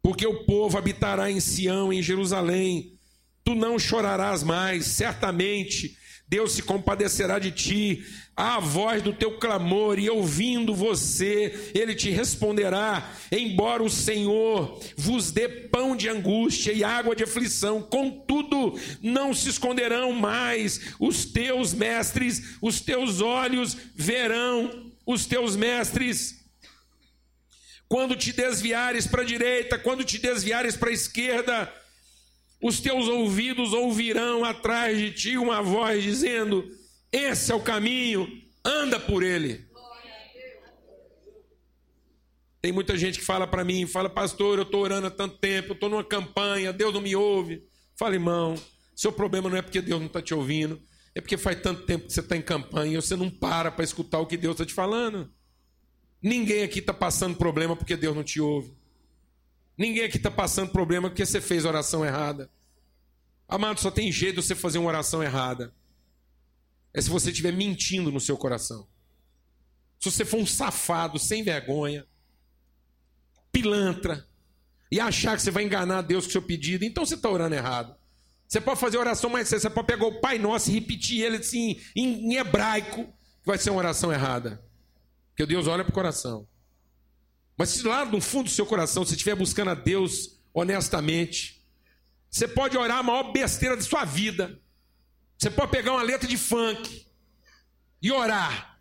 Porque 0.01 0.25
o 0.27 0.43
povo 0.45 0.77
habitará 0.77 1.31
em 1.31 1.39
Sião, 1.39 1.93
em 1.93 2.01
Jerusalém, 2.01 2.97
tu 3.43 3.55
não 3.55 3.79
chorarás 3.79 4.43
mais, 4.43 4.87
certamente 4.87 5.97
Deus 6.33 6.53
se 6.53 6.63
compadecerá 6.63 7.37
de 7.37 7.51
ti, 7.51 8.03
a 8.35 8.59
voz 8.59 9.03
do 9.03 9.13
teu 9.13 9.37
clamor, 9.37 9.99
e 9.99 10.09
ouvindo 10.09 10.73
você, 10.73 11.71
ele 11.75 11.93
te 11.93 12.09
responderá. 12.09 13.07
Embora 13.31 13.83
o 13.83 13.89
Senhor 13.89 14.81
vos 14.97 15.29
dê 15.29 15.47
pão 15.47 15.95
de 15.95 16.09
angústia 16.09 16.71
e 16.71 16.83
água 16.83 17.15
de 17.15 17.23
aflição, 17.23 17.83
contudo, 17.83 18.73
não 18.99 19.31
se 19.31 19.47
esconderão 19.47 20.11
mais 20.11 20.95
os 20.99 21.23
teus 21.23 21.71
mestres, 21.71 22.55
os 22.59 22.81
teus 22.81 23.21
olhos 23.21 23.77
verão 23.93 24.91
os 25.05 25.27
teus 25.27 25.55
mestres. 25.55 26.43
Quando 27.87 28.15
te 28.15 28.33
desviares 28.33 29.05
para 29.05 29.21
a 29.21 29.25
direita, 29.25 29.77
quando 29.77 30.03
te 30.03 30.17
desviares 30.17 30.75
para 30.75 30.89
a 30.89 30.93
esquerda, 30.93 31.71
os 32.63 32.79
teus 32.79 33.09
ouvidos 33.09 33.73
ouvirão 33.73 34.45
atrás 34.45 34.97
de 34.97 35.11
ti 35.11 35.37
uma 35.37 35.61
voz 35.61 36.01
dizendo: 36.01 36.65
Esse 37.11 37.51
é 37.51 37.55
o 37.55 37.59
caminho, 37.59 38.25
anda 38.63 38.97
por 38.97 39.21
ele. 39.21 39.67
Tem 42.61 42.71
muita 42.71 42.97
gente 42.97 43.19
que 43.19 43.25
fala 43.25 43.45
para 43.45 43.65
mim, 43.65 43.85
fala, 43.85 44.09
pastor, 44.09 44.57
eu 44.57 44.63
estou 44.63 44.79
orando 44.79 45.07
há 45.07 45.11
tanto 45.11 45.37
tempo, 45.37 45.71
eu 45.71 45.73
estou 45.73 45.89
numa 45.89 46.03
campanha, 46.03 46.71
Deus 46.71 46.93
não 46.93 47.01
me 47.01 47.13
ouve. 47.13 47.61
Fala, 47.93 48.13
irmão, 48.13 48.55
seu 48.95 49.11
problema 49.11 49.49
não 49.49 49.57
é 49.57 49.61
porque 49.61 49.81
Deus 49.81 49.99
não 49.99 50.07
está 50.07 50.21
te 50.21 50.33
ouvindo, 50.33 50.81
é 51.13 51.19
porque 51.19 51.35
faz 51.35 51.59
tanto 51.61 51.85
tempo 51.85 52.07
que 52.07 52.13
você 52.13 52.21
está 52.21 52.37
em 52.37 52.41
campanha 52.41 52.93
e 52.93 52.95
você 52.95 53.17
não 53.17 53.29
para 53.29 53.69
para 53.69 53.83
escutar 53.83 54.19
o 54.19 54.25
que 54.25 54.37
Deus 54.37 54.53
está 54.53 54.65
te 54.65 54.73
falando. 54.73 55.29
Ninguém 56.21 56.63
aqui 56.63 56.79
está 56.79 56.93
passando 56.93 57.35
problema 57.35 57.75
porque 57.75 57.97
Deus 57.97 58.15
não 58.15 58.23
te 58.23 58.39
ouve. 58.39 58.73
Ninguém 59.77 60.03
aqui 60.03 60.17
está 60.17 60.29
passando 60.29 60.71
problema 60.71 61.09
porque 61.09 61.25
você 61.25 61.41
fez 61.41 61.65
oração 61.65 62.05
errada. 62.05 62.49
Amado, 63.47 63.79
só 63.79 63.91
tem 63.91 64.11
jeito 64.11 64.35
de 64.39 64.47
você 64.47 64.55
fazer 64.55 64.77
uma 64.77 64.87
oração 64.87 65.21
errada. 65.23 65.73
É 66.93 67.01
se 67.01 67.09
você 67.09 67.31
estiver 67.31 67.51
mentindo 67.51 68.11
no 68.11 68.19
seu 68.19 68.37
coração. 68.37 68.87
se 69.99 70.11
você 70.11 70.25
for 70.25 70.37
um 70.37 70.45
safado, 70.45 71.17
sem 71.17 71.43
vergonha, 71.43 72.05
pilantra, 73.51 74.27
e 74.91 74.99
achar 74.99 75.35
que 75.35 75.41
você 75.41 75.49
vai 75.49 75.63
enganar 75.63 76.01
Deus 76.01 76.25
com 76.25 76.29
o 76.29 76.31
seu 76.33 76.41
pedido, 76.41 76.83
então 76.83 77.05
você 77.05 77.15
está 77.15 77.29
orando 77.29 77.55
errado. 77.55 77.95
Você 78.47 78.61
pode 78.61 78.79
fazer 78.79 78.97
oração 78.97 79.29
mais 79.29 79.47
séria, 79.47 79.61
você 79.61 79.69
pode 79.69 79.87
pegar 79.87 80.05
o 80.05 80.19
Pai 80.19 80.37
Nosso 80.37 80.69
e 80.69 80.73
repetir 80.73 81.23
ele 81.23 81.37
assim, 81.37 81.81
em, 81.95 82.31
em 82.31 82.35
hebraico, 82.35 83.05
que 83.05 83.47
vai 83.47 83.57
ser 83.57 83.71
uma 83.71 83.79
oração 83.79 84.13
errada. 84.13 84.63
Porque 85.29 85.47
Deus 85.47 85.65
olha 85.65 85.83
para 85.83 85.89
o 85.89 85.93
coração. 85.95 86.47
Mas 87.57 87.69
se 87.69 87.83
lá 87.83 88.05
no 88.05 88.19
fundo 88.19 88.45
do 88.45 88.49
seu 88.51 88.65
coração 88.65 89.05
você 89.05 89.13
estiver 89.13 89.35
buscando 89.35 89.71
a 89.71 89.75
Deus 89.75 90.39
honestamente, 90.53 91.63
você 92.29 92.47
pode 92.47 92.77
orar 92.77 92.97
a 92.97 93.03
maior 93.03 93.31
besteira 93.31 93.75
da 93.75 93.81
sua 93.81 94.05
vida. 94.05 94.59
Você 95.37 95.49
pode 95.49 95.71
pegar 95.71 95.93
uma 95.93 96.01
letra 96.01 96.27
de 96.27 96.37
funk 96.37 97.05
e 98.01 98.11
orar. 98.11 98.79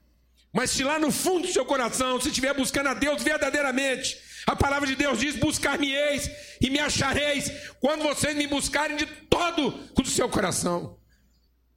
Mas 0.52 0.70
se 0.70 0.84
lá 0.84 0.98
no 0.98 1.10
fundo 1.10 1.46
do 1.46 1.52
seu 1.52 1.64
coração 1.64 2.18
você 2.18 2.28
estiver 2.28 2.54
buscando 2.54 2.88
a 2.88 2.94
Deus 2.94 3.22
verdadeiramente, 3.22 4.18
a 4.46 4.54
palavra 4.54 4.86
de 4.86 4.94
Deus 4.94 5.18
diz: 5.18 5.36
Buscar-me-eis 5.36 6.30
e 6.60 6.68
me 6.68 6.78
achareis, 6.78 7.50
quando 7.80 8.02
vocês 8.02 8.36
me 8.36 8.46
buscarem 8.46 8.96
de 8.96 9.06
todo 9.06 9.78
o 9.98 10.06
seu 10.06 10.28
coração. 10.28 10.98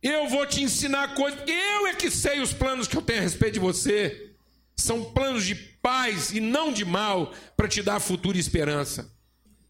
Eu 0.01 0.27
vou 0.27 0.45
te 0.45 0.61
ensinar 0.61 1.15
coisas, 1.15 1.39
porque 1.39 1.51
eu 1.51 1.87
é 1.87 1.93
que 1.93 2.11
sei 2.11 2.39
os 2.39 2.53
planos 2.53 2.87
que 2.87 2.95
eu 2.95 3.01
tenho 3.01 3.19
a 3.19 3.23
respeito 3.23 3.55
de 3.55 3.59
você. 3.59 4.34
São 4.75 5.03
planos 5.13 5.45
de 5.45 5.55
paz 5.55 6.31
e 6.31 6.39
não 6.39 6.71
de 6.71 6.83
mal, 6.83 7.33
para 7.55 7.67
te 7.67 7.81
dar 7.81 7.99
futuro 7.99 8.37
e 8.37 8.39
esperança. 8.39 9.13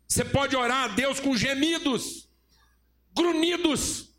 Você 0.07 0.23
pode 0.23 0.55
orar 0.55 0.85
a 0.85 0.87
Deus 0.89 1.19
com 1.19 1.35
gemidos, 1.35 2.29
grunhidos. 3.15 4.09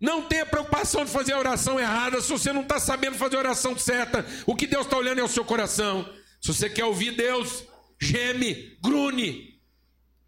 Não 0.00 0.22
tenha 0.22 0.46
preocupação 0.46 1.04
de 1.04 1.10
fazer 1.10 1.32
a 1.32 1.38
oração 1.38 1.78
errada 1.78 2.20
se 2.22 2.30
você 2.30 2.52
não 2.52 2.62
está 2.62 2.80
sabendo 2.80 3.16
fazer 3.16 3.36
a 3.36 3.40
oração 3.40 3.78
certa. 3.78 4.24
O 4.46 4.56
que 4.56 4.66
Deus 4.66 4.86
está 4.86 4.96
olhando 4.96 5.20
é 5.20 5.24
o 5.24 5.28
seu 5.28 5.44
coração. 5.44 6.10
Se 6.40 6.48
você 6.48 6.70
quer 6.70 6.86
ouvir 6.86 7.14
Deus, 7.14 7.64
geme, 8.00 8.78
grune, 8.82 9.60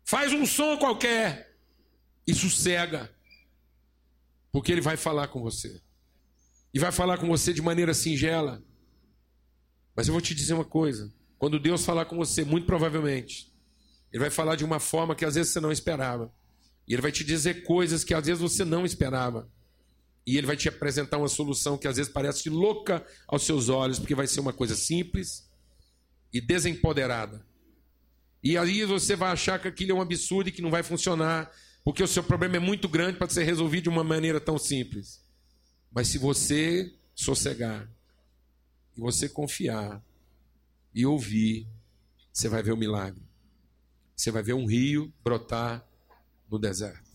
faz 0.04 0.32
um 0.32 0.44
som 0.44 0.76
qualquer 0.76 1.56
e 2.26 2.34
sossega, 2.34 3.10
porque 4.52 4.70
Ele 4.70 4.82
vai 4.82 4.96
falar 4.96 5.28
com 5.28 5.40
você. 5.40 5.80
E 6.74 6.78
vai 6.78 6.92
falar 6.92 7.18
com 7.18 7.26
você 7.26 7.52
de 7.52 7.62
maneira 7.62 7.94
singela. 7.94 8.62
Mas 9.94 10.08
eu 10.08 10.12
vou 10.12 10.20
te 10.20 10.34
dizer 10.34 10.54
uma 10.54 10.64
coisa: 10.64 11.12
quando 11.38 11.58
Deus 11.58 11.84
falar 11.84 12.04
com 12.04 12.16
você, 12.16 12.44
muito 12.44 12.66
provavelmente, 12.66 13.52
Ele 14.12 14.20
vai 14.20 14.30
falar 14.30 14.56
de 14.56 14.64
uma 14.64 14.80
forma 14.80 15.14
que 15.14 15.24
às 15.24 15.34
vezes 15.34 15.52
você 15.52 15.60
não 15.60 15.72
esperava. 15.72 16.32
E 16.86 16.94
Ele 16.94 17.02
vai 17.02 17.12
te 17.12 17.24
dizer 17.24 17.64
coisas 17.64 18.04
que 18.04 18.14
às 18.14 18.26
vezes 18.26 18.40
você 18.40 18.64
não 18.64 18.84
esperava. 18.84 19.48
E 20.26 20.36
Ele 20.36 20.46
vai 20.46 20.56
te 20.56 20.68
apresentar 20.68 21.18
uma 21.18 21.28
solução 21.28 21.76
que 21.76 21.88
às 21.88 21.96
vezes 21.96 22.12
parece 22.12 22.48
louca 22.48 23.04
aos 23.26 23.42
seus 23.42 23.68
olhos, 23.68 23.98
porque 23.98 24.14
vai 24.14 24.26
ser 24.26 24.40
uma 24.40 24.52
coisa 24.52 24.74
simples 24.74 25.48
e 26.32 26.40
desempoderada. 26.40 27.44
E 28.42 28.56
aí 28.56 28.84
você 28.84 29.14
vai 29.14 29.30
achar 29.30 29.60
que 29.60 29.68
aquilo 29.68 29.92
é 29.92 29.94
um 29.94 30.00
absurdo 30.00 30.48
e 30.48 30.52
que 30.52 30.62
não 30.62 30.70
vai 30.70 30.82
funcionar, 30.82 31.50
porque 31.84 32.02
o 32.02 32.08
seu 32.08 32.22
problema 32.22 32.56
é 32.56 32.60
muito 32.60 32.88
grande 32.88 33.18
para 33.18 33.28
ser 33.28 33.44
resolvido 33.44 33.84
de 33.84 33.88
uma 33.88 34.02
maneira 34.02 34.40
tão 34.40 34.58
simples. 34.58 35.20
Mas 35.92 36.08
se 36.08 36.18
você 36.18 36.92
sossegar, 37.14 37.88
e 38.96 39.00
você 39.00 39.28
confiar 39.28 40.02
e 40.94 41.06
ouvir, 41.06 41.66
você 42.32 42.48
vai 42.48 42.62
ver 42.62 42.72
o 42.72 42.76
milagre. 42.76 43.22
Você 44.14 44.30
vai 44.30 44.42
ver 44.42 44.52
um 44.52 44.66
rio 44.66 45.12
brotar 45.22 45.86
no 46.50 46.58
deserto. 46.58 47.10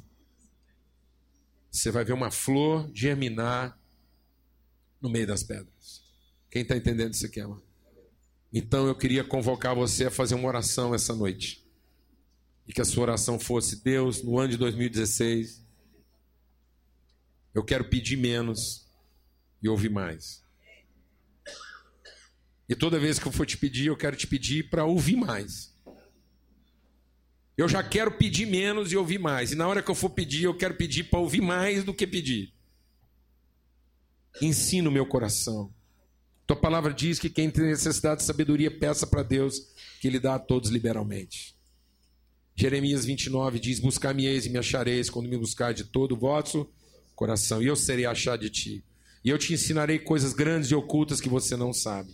Você 1.71 1.91
vai 1.91 2.03
ver 2.03 2.13
uma 2.13 2.31
flor 2.31 2.89
germinar 2.93 3.79
no 4.99 5.09
meio 5.09 5.27
das 5.27 5.43
pedras. 5.43 6.03
Quem 6.49 6.63
está 6.63 6.75
entendendo 6.75 7.13
isso 7.13 7.25
aqui, 7.25 7.39
amado? 7.39 7.63
Então 8.51 8.87
eu 8.87 8.95
queria 8.95 9.23
convocar 9.23 9.75
você 9.75 10.05
a 10.05 10.11
fazer 10.11 10.35
uma 10.35 10.47
oração 10.47 10.95
essa 10.95 11.13
noite. 11.13 11.63
E 12.67 12.73
que 12.73 12.81
a 12.81 12.85
sua 12.85 13.03
oração 13.03 13.39
fosse: 13.39 13.83
Deus, 13.83 14.23
no 14.23 14.39
ano 14.39 14.49
de 14.49 14.57
2016, 14.57 15.63
eu 17.53 17.63
quero 17.63 17.89
pedir 17.89 18.17
menos 18.17 18.87
e 19.61 19.69
ouvir 19.69 19.89
mais. 19.89 20.43
E 22.69 22.75
toda 22.75 22.99
vez 22.99 23.17
que 23.17 23.27
eu 23.27 23.31
for 23.31 23.45
te 23.45 23.57
pedir, 23.57 23.87
eu 23.87 23.97
quero 23.97 24.15
te 24.15 24.27
pedir 24.27 24.69
para 24.69 24.85
ouvir 24.85 25.15
mais. 25.15 25.73
Eu 27.57 27.67
já 27.67 27.81
quero 27.81 28.11
pedir 28.11 28.45
menos 28.45 28.91
e 28.91 28.97
ouvir 28.97 29.17
mais. 29.17 29.51
E 29.51 29.55
na 29.55 29.67
hora 29.67 29.81
que 29.81 29.89
eu 29.89 29.95
for 29.95 30.09
pedir, 30.09 30.43
eu 30.43 30.55
quero 30.55 30.75
pedir 30.75 31.05
para 31.05 31.19
ouvir 31.19 31.41
mais 31.41 31.83
do 31.83 31.93
que 31.93 32.05
pedir. 32.05 32.53
Ensina 34.41 34.89
o 34.89 34.91
meu 34.91 35.05
coração. 35.05 35.73
Tua 36.45 36.55
palavra 36.55 36.93
diz 36.93 37.17
que 37.19 37.29
quem 37.29 37.49
tem 37.49 37.65
necessidade 37.65 38.21
de 38.21 38.27
sabedoria, 38.27 38.69
peça 38.69 39.07
para 39.07 39.23
Deus 39.23 39.59
que 39.99 40.07
Ele 40.07 40.19
dá 40.19 40.35
a 40.35 40.39
todos 40.39 40.69
liberalmente. 40.69 41.55
Jeremias 42.55 43.05
29 43.05 43.59
diz: 43.59 43.79
Buscar-me-eis 43.79 44.45
e 44.45 44.49
me 44.49 44.57
achareis 44.57 45.09
quando 45.09 45.27
me 45.27 45.37
buscar 45.37 45.73
de 45.73 45.83
todo 45.83 46.13
o 46.13 46.17
vosso 46.17 46.69
coração, 47.15 47.63
e 47.63 47.65
eu 47.65 47.75
serei 47.75 48.05
achado 48.05 48.41
de 48.41 48.49
ti. 48.49 48.83
E 49.25 49.29
eu 49.29 49.37
te 49.39 49.51
ensinarei 49.51 49.97
coisas 49.97 50.33
grandes 50.33 50.69
e 50.69 50.75
ocultas 50.75 51.19
que 51.19 51.27
você 51.27 51.57
não 51.57 51.73
sabe. 51.73 52.13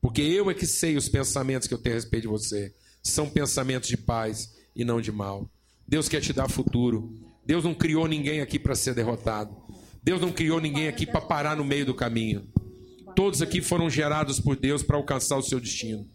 Porque 0.00 0.22
eu 0.22 0.50
é 0.50 0.54
que 0.54 0.66
sei 0.66 0.96
os 0.96 1.08
pensamentos 1.08 1.66
que 1.66 1.74
eu 1.74 1.78
tenho 1.78 1.94
a 1.94 1.98
respeito 1.98 2.22
de 2.22 2.28
você. 2.28 2.74
São 3.02 3.28
pensamentos 3.28 3.88
de 3.88 3.96
paz 3.96 4.54
e 4.74 4.84
não 4.84 5.00
de 5.00 5.10
mal. 5.10 5.50
Deus 5.86 6.08
quer 6.08 6.20
te 6.20 6.32
dar 6.32 6.48
futuro. 6.48 7.12
Deus 7.44 7.64
não 7.64 7.74
criou 7.74 8.06
ninguém 8.06 8.40
aqui 8.40 8.58
para 8.58 8.74
ser 8.74 8.94
derrotado. 8.94 9.56
Deus 10.02 10.20
não 10.20 10.32
criou 10.32 10.60
ninguém 10.60 10.88
aqui 10.88 11.06
para 11.06 11.20
parar 11.20 11.56
no 11.56 11.64
meio 11.64 11.86
do 11.86 11.94
caminho. 11.94 12.48
Todos 13.14 13.40
aqui 13.40 13.60
foram 13.60 13.88
gerados 13.88 14.38
por 14.38 14.56
Deus 14.56 14.82
para 14.82 14.96
alcançar 14.96 15.36
o 15.36 15.42
seu 15.42 15.58
destino, 15.58 16.08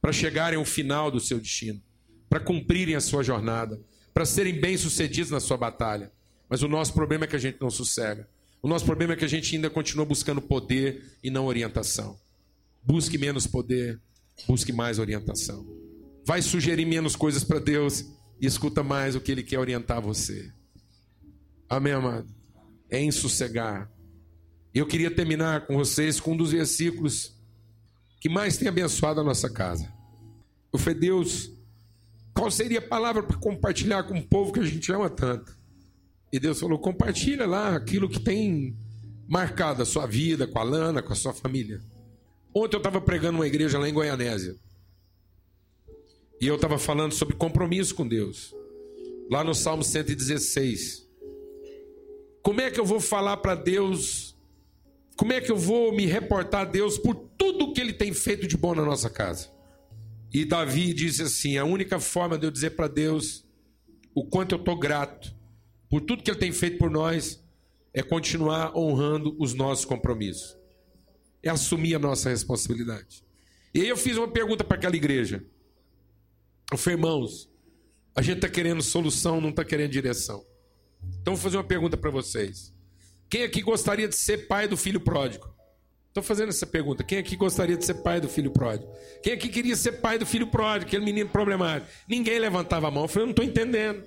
para 0.00 0.12
chegarem 0.12 0.58
ao 0.58 0.64
final 0.64 1.10
do 1.10 1.20
seu 1.20 1.38
destino, 1.38 1.80
para 2.28 2.40
cumprirem 2.40 2.94
a 2.94 3.00
sua 3.00 3.22
jornada, 3.22 3.80
para 4.14 4.24
serem 4.24 4.58
bem-sucedidos 4.58 5.30
na 5.30 5.40
sua 5.40 5.56
batalha. 5.56 6.10
Mas 6.48 6.62
o 6.62 6.68
nosso 6.68 6.94
problema 6.94 7.24
é 7.24 7.28
que 7.28 7.36
a 7.36 7.40
gente 7.40 7.60
não 7.60 7.70
sossega. 7.70 8.28
O 8.62 8.68
nosso 8.68 8.84
problema 8.84 9.12
é 9.12 9.16
que 9.16 9.24
a 9.24 9.28
gente 9.28 9.54
ainda 9.54 9.68
continua 9.68 10.04
buscando 10.04 10.40
poder 10.40 11.04
e 11.22 11.30
não 11.30 11.46
orientação. 11.46 12.18
Busque 12.88 13.18
menos 13.18 13.46
poder, 13.46 14.00
busque 14.46 14.72
mais 14.72 14.98
orientação. 14.98 15.66
Vai 16.26 16.40
sugerir 16.40 16.86
menos 16.86 17.14
coisas 17.14 17.44
para 17.44 17.58
Deus 17.58 18.06
e 18.40 18.46
escuta 18.46 18.82
mais 18.82 19.14
o 19.14 19.20
que 19.20 19.30
Ele 19.30 19.42
quer 19.42 19.58
orientar 19.58 20.00
você. 20.00 20.50
Amém, 21.68 21.92
amado? 21.92 22.26
É 22.88 22.98
em 22.98 23.10
sossegar, 23.10 23.92
eu 24.74 24.86
queria 24.86 25.10
terminar 25.10 25.66
com 25.66 25.76
vocês 25.76 26.18
com 26.18 26.32
um 26.32 26.36
dos 26.36 26.52
versículos 26.52 27.38
que 28.22 28.28
mais 28.30 28.56
tem 28.56 28.68
abençoado 28.68 29.20
a 29.20 29.24
nossa 29.24 29.50
casa. 29.50 29.92
Eu 30.72 30.78
falei, 30.78 30.98
Deus, 30.98 31.52
qual 32.32 32.50
seria 32.50 32.78
a 32.78 32.88
palavra 32.88 33.22
para 33.22 33.36
compartilhar 33.36 34.04
com 34.04 34.18
o 34.18 34.26
povo 34.26 34.50
que 34.50 34.60
a 34.60 34.64
gente 34.64 34.90
ama 34.90 35.10
tanto? 35.10 35.54
E 36.32 36.40
Deus 36.40 36.58
falou: 36.58 36.78
compartilha 36.78 37.46
lá 37.46 37.76
aquilo 37.76 38.08
que 38.08 38.18
tem 38.18 38.74
marcado 39.28 39.82
a 39.82 39.86
sua 39.86 40.06
vida, 40.06 40.46
com 40.46 40.58
a 40.58 40.62
Lana, 40.62 41.02
com 41.02 41.12
a 41.12 41.16
sua 41.16 41.34
família. 41.34 41.82
Ontem 42.54 42.76
eu 42.76 42.78
estava 42.78 43.00
pregando 43.00 43.38
uma 43.38 43.46
igreja 43.46 43.78
lá 43.78 43.88
em 43.88 43.92
Goianésia. 43.92 44.56
E 46.40 46.46
eu 46.46 46.54
estava 46.54 46.78
falando 46.78 47.12
sobre 47.12 47.34
compromisso 47.34 47.94
com 47.94 48.06
Deus. 48.06 48.54
Lá 49.30 49.44
no 49.44 49.54
Salmo 49.54 49.82
116. 49.82 51.06
Como 52.42 52.60
é 52.60 52.70
que 52.70 52.80
eu 52.80 52.84
vou 52.84 53.00
falar 53.00 53.38
para 53.38 53.54
Deus 53.54 54.38
como 55.18 55.32
é 55.32 55.40
que 55.40 55.50
eu 55.50 55.56
vou 55.56 55.92
me 55.92 56.06
reportar 56.06 56.60
a 56.60 56.64
Deus 56.64 56.96
por 56.96 57.12
tudo 57.36 57.72
que 57.72 57.80
ele 57.80 57.92
tem 57.92 58.12
feito 58.12 58.46
de 58.46 58.56
bom 58.56 58.72
na 58.72 58.84
nossa 58.84 59.10
casa? 59.10 59.50
E 60.32 60.44
Davi 60.44 60.94
disse 60.94 61.22
assim: 61.22 61.56
a 61.56 61.64
única 61.64 61.98
forma 61.98 62.38
de 62.38 62.46
eu 62.46 62.52
dizer 62.52 62.70
para 62.70 62.86
Deus 62.86 63.44
o 64.14 64.24
quanto 64.24 64.54
eu 64.54 64.58
estou 64.60 64.78
grato 64.78 65.34
por 65.90 66.02
tudo 66.02 66.22
que 66.22 66.30
ele 66.30 66.38
tem 66.38 66.52
feito 66.52 66.78
por 66.78 66.88
nós 66.88 67.42
é 67.92 68.00
continuar 68.00 68.76
honrando 68.76 69.34
os 69.40 69.54
nossos 69.54 69.84
compromissos, 69.84 70.56
é 71.42 71.50
assumir 71.50 71.94
a 71.94 71.98
nossa 71.98 72.30
responsabilidade. 72.30 73.22
E 73.74 73.80
aí 73.80 73.88
eu 73.88 73.96
fiz 73.96 74.16
uma 74.16 74.28
pergunta 74.28 74.64
para 74.64 74.76
aquela 74.76 74.96
igreja. 74.96 75.44
Eu 76.70 76.78
falei, 76.78 76.98
irmãos, 76.98 77.48
a 78.14 78.22
gente 78.22 78.36
está 78.36 78.48
querendo 78.48 78.82
solução, 78.82 79.40
não 79.40 79.50
está 79.50 79.64
querendo 79.64 79.90
direção. 79.90 80.44
Então 81.20 81.34
vou 81.34 81.42
fazer 81.42 81.56
uma 81.56 81.64
pergunta 81.64 81.96
para 81.96 82.10
vocês. 82.10 82.74
Quem 83.30 83.42
aqui 83.42 83.62
gostaria 83.62 84.08
de 84.08 84.16
ser 84.16 84.48
pai 84.48 84.66
do 84.66 84.76
filho 84.76 85.00
pródigo? 85.00 85.48
Estou 86.08 86.22
fazendo 86.22 86.48
essa 86.48 86.66
pergunta. 86.66 87.04
Quem 87.04 87.18
aqui 87.18 87.36
gostaria 87.36 87.76
de 87.76 87.84
ser 87.84 87.94
pai 87.94 88.20
do 88.20 88.28
filho 88.28 88.50
pródigo? 88.50 88.90
Quem 89.22 89.34
aqui 89.34 89.48
queria 89.48 89.76
ser 89.76 89.92
pai 90.00 90.18
do 90.18 90.26
filho 90.26 90.48
pródigo, 90.48 90.88
aquele 90.88 91.04
menino 91.04 91.28
problemático? 91.28 91.90
Ninguém 92.08 92.38
levantava 92.38 92.88
a 92.88 92.90
mão. 92.90 93.04
Eu 93.04 93.08
falei, 93.08 93.22
eu 93.22 93.26
não 93.26 93.30
estou 93.32 93.44
entendendo. 93.44 94.02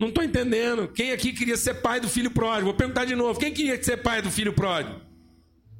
Não 0.00 0.08
estou 0.08 0.24
entendendo. 0.24 0.88
Quem 0.88 1.12
aqui 1.12 1.32
queria 1.32 1.56
ser 1.56 1.74
pai 1.74 2.00
do 2.00 2.08
filho 2.08 2.30
pródigo? 2.30 2.64
Vou 2.66 2.74
perguntar 2.74 3.04
de 3.04 3.14
novo. 3.14 3.38
Quem 3.38 3.52
queria 3.52 3.80
ser 3.82 3.98
pai 3.98 4.20
do 4.20 4.30
filho 4.30 4.52
pródigo? 4.52 5.00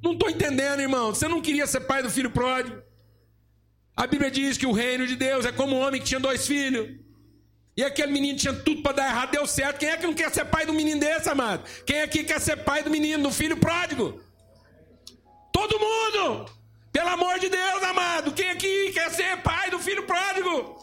Não 0.02 0.12
estou 0.12 0.28
entendendo, 0.28 0.80
irmão. 0.80 1.14
Você 1.14 1.28
não 1.28 1.40
queria 1.40 1.66
ser 1.66 1.80
pai 1.80 2.02
do 2.02 2.10
filho 2.10 2.30
pródigo? 2.30 2.82
A 3.96 4.06
Bíblia 4.06 4.30
diz 4.30 4.58
que 4.58 4.66
o 4.66 4.72
reino 4.72 5.06
de 5.06 5.14
Deus 5.16 5.44
é 5.44 5.52
como 5.52 5.76
um 5.76 5.80
homem 5.80 6.00
que 6.00 6.06
tinha 6.06 6.20
dois 6.20 6.46
filhos. 6.46 6.98
E 7.76 7.82
aquele 7.84 8.12
menino 8.12 8.38
tinha 8.38 8.52
tudo 8.52 8.82
para 8.82 8.92
dar 8.92 9.08
errado, 9.08 9.30
deu 9.30 9.46
certo. 9.46 9.78
Quem 9.78 9.88
é 9.88 9.96
que 9.96 10.06
não 10.06 10.14
quer 10.14 10.30
ser 10.30 10.44
pai 10.46 10.66
do 10.66 10.72
menino 10.72 11.00
desse, 11.00 11.28
amado? 11.28 11.64
Quem 11.86 12.02
aqui 12.02 12.24
quer 12.24 12.40
ser 12.40 12.56
pai 12.64 12.82
do 12.82 12.90
menino, 12.90 13.22
do 13.22 13.30
filho 13.30 13.56
pródigo? 13.56 14.20
Todo 15.52 15.78
mundo! 15.78 16.50
Pelo 16.92 17.08
amor 17.08 17.38
de 17.38 17.48
Deus, 17.48 17.82
amado, 17.84 18.32
quem 18.32 18.50
aqui 18.50 18.92
quer 18.92 19.10
ser 19.10 19.38
pai 19.42 19.70
do 19.70 19.78
filho 19.78 20.02
pródigo? 20.02 20.76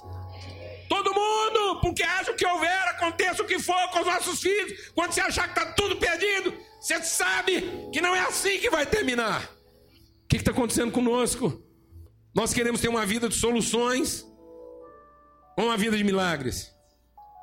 Todo 0.89 1.13
mundo, 1.13 1.79
porque 1.81 2.01
acha 2.01 2.33
que 2.33 2.45
houver, 2.45 2.87
aconteça 2.87 3.43
o 3.43 3.45
que 3.45 3.59
for 3.59 3.89
com 3.91 3.99
os 3.99 4.07
nossos 4.07 4.41
filhos, 4.41 4.89
quando 4.95 5.11
você 5.11 5.21
achar 5.21 5.43
que 5.43 5.59
está 5.59 5.71
tudo 5.73 5.97
perdido, 5.97 6.57
você 6.79 7.03
sabe 7.03 7.89
que 7.91 7.99
não 8.01 8.15
é 8.15 8.21
assim 8.21 8.59
que 8.59 8.69
vai 8.69 8.85
terminar. 8.85 9.43
O 10.23 10.27
que 10.29 10.37
está 10.37 10.51
acontecendo 10.51 10.91
conosco? 10.91 11.61
Nós 12.33 12.53
queremos 12.53 12.79
ter 12.79 12.87
uma 12.87 13.05
vida 13.05 13.27
de 13.27 13.35
soluções 13.35 14.25
ou 15.57 15.65
uma 15.65 15.77
vida 15.77 15.97
de 15.97 16.03
milagres? 16.03 16.71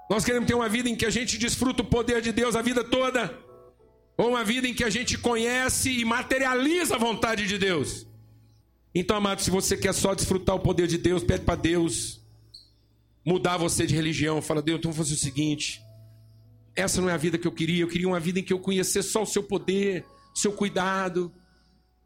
Nós 0.08 0.24
queremos 0.24 0.46
ter 0.46 0.54
uma 0.54 0.68
vida 0.68 0.88
em 0.88 0.96
que 0.96 1.04
a 1.04 1.10
gente 1.10 1.36
desfruta 1.36 1.82
o 1.82 1.86
poder 1.86 2.22
de 2.22 2.32
Deus 2.32 2.54
a 2.54 2.62
vida 2.62 2.84
toda, 2.84 3.36
ou 4.16 4.30
uma 4.30 4.44
vida 4.44 4.66
em 4.68 4.72
que 4.72 4.84
a 4.84 4.90
gente 4.90 5.18
conhece 5.18 5.90
e 5.90 6.04
materializa 6.04 6.94
a 6.94 6.98
vontade 6.98 7.46
de 7.46 7.58
Deus. 7.58 8.06
Então, 8.94 9.16
amado, 9.16 9.42
se 9.42 9.50
você 9.50 9.76
quer 9.76 9.92
só 9.92 10.14
desfrutar 10.14 10.56
o 10.56 10.60
poder 10.60 10.86
de 10.86 10.96
Deus, 10.96 11.22
pede 11.22 11.44
para 11.44 11.56
Deus 11.56 12.24
mudar 13.24 13.56
você 13.58 13.86
de 13.86 13.94
religião. 13.94 14.40
Fala, 14.40 14.62
Deus, 14.62 14.78
então 14.78 14.92
fazer 14.92 15.14
o 15.14 15.18
seguinte: 15.18 15.82
essa 16.76 17.00
não 17.00 17.08
é 17.08 17.12
a 17.14 17.16
vida 17.16 17.38
que 17.38 17.46
eu 17.48 17.52
queria. 17.52 17.82
Eu 17.82 17.88
queria 17.88 18.06
uma 18.06 18.20
vida 18.20 18.38
em 18.38 18.42
que 18.42 18.52
eu 18.52 18.60
conhecesse 18.60 19.08
só 19.08 19.22
o 19.22 19.26
seu 19.26 19.42
poder, 19.42 20.04
seu 20.34 20.52
cuidado, 20.52 21.32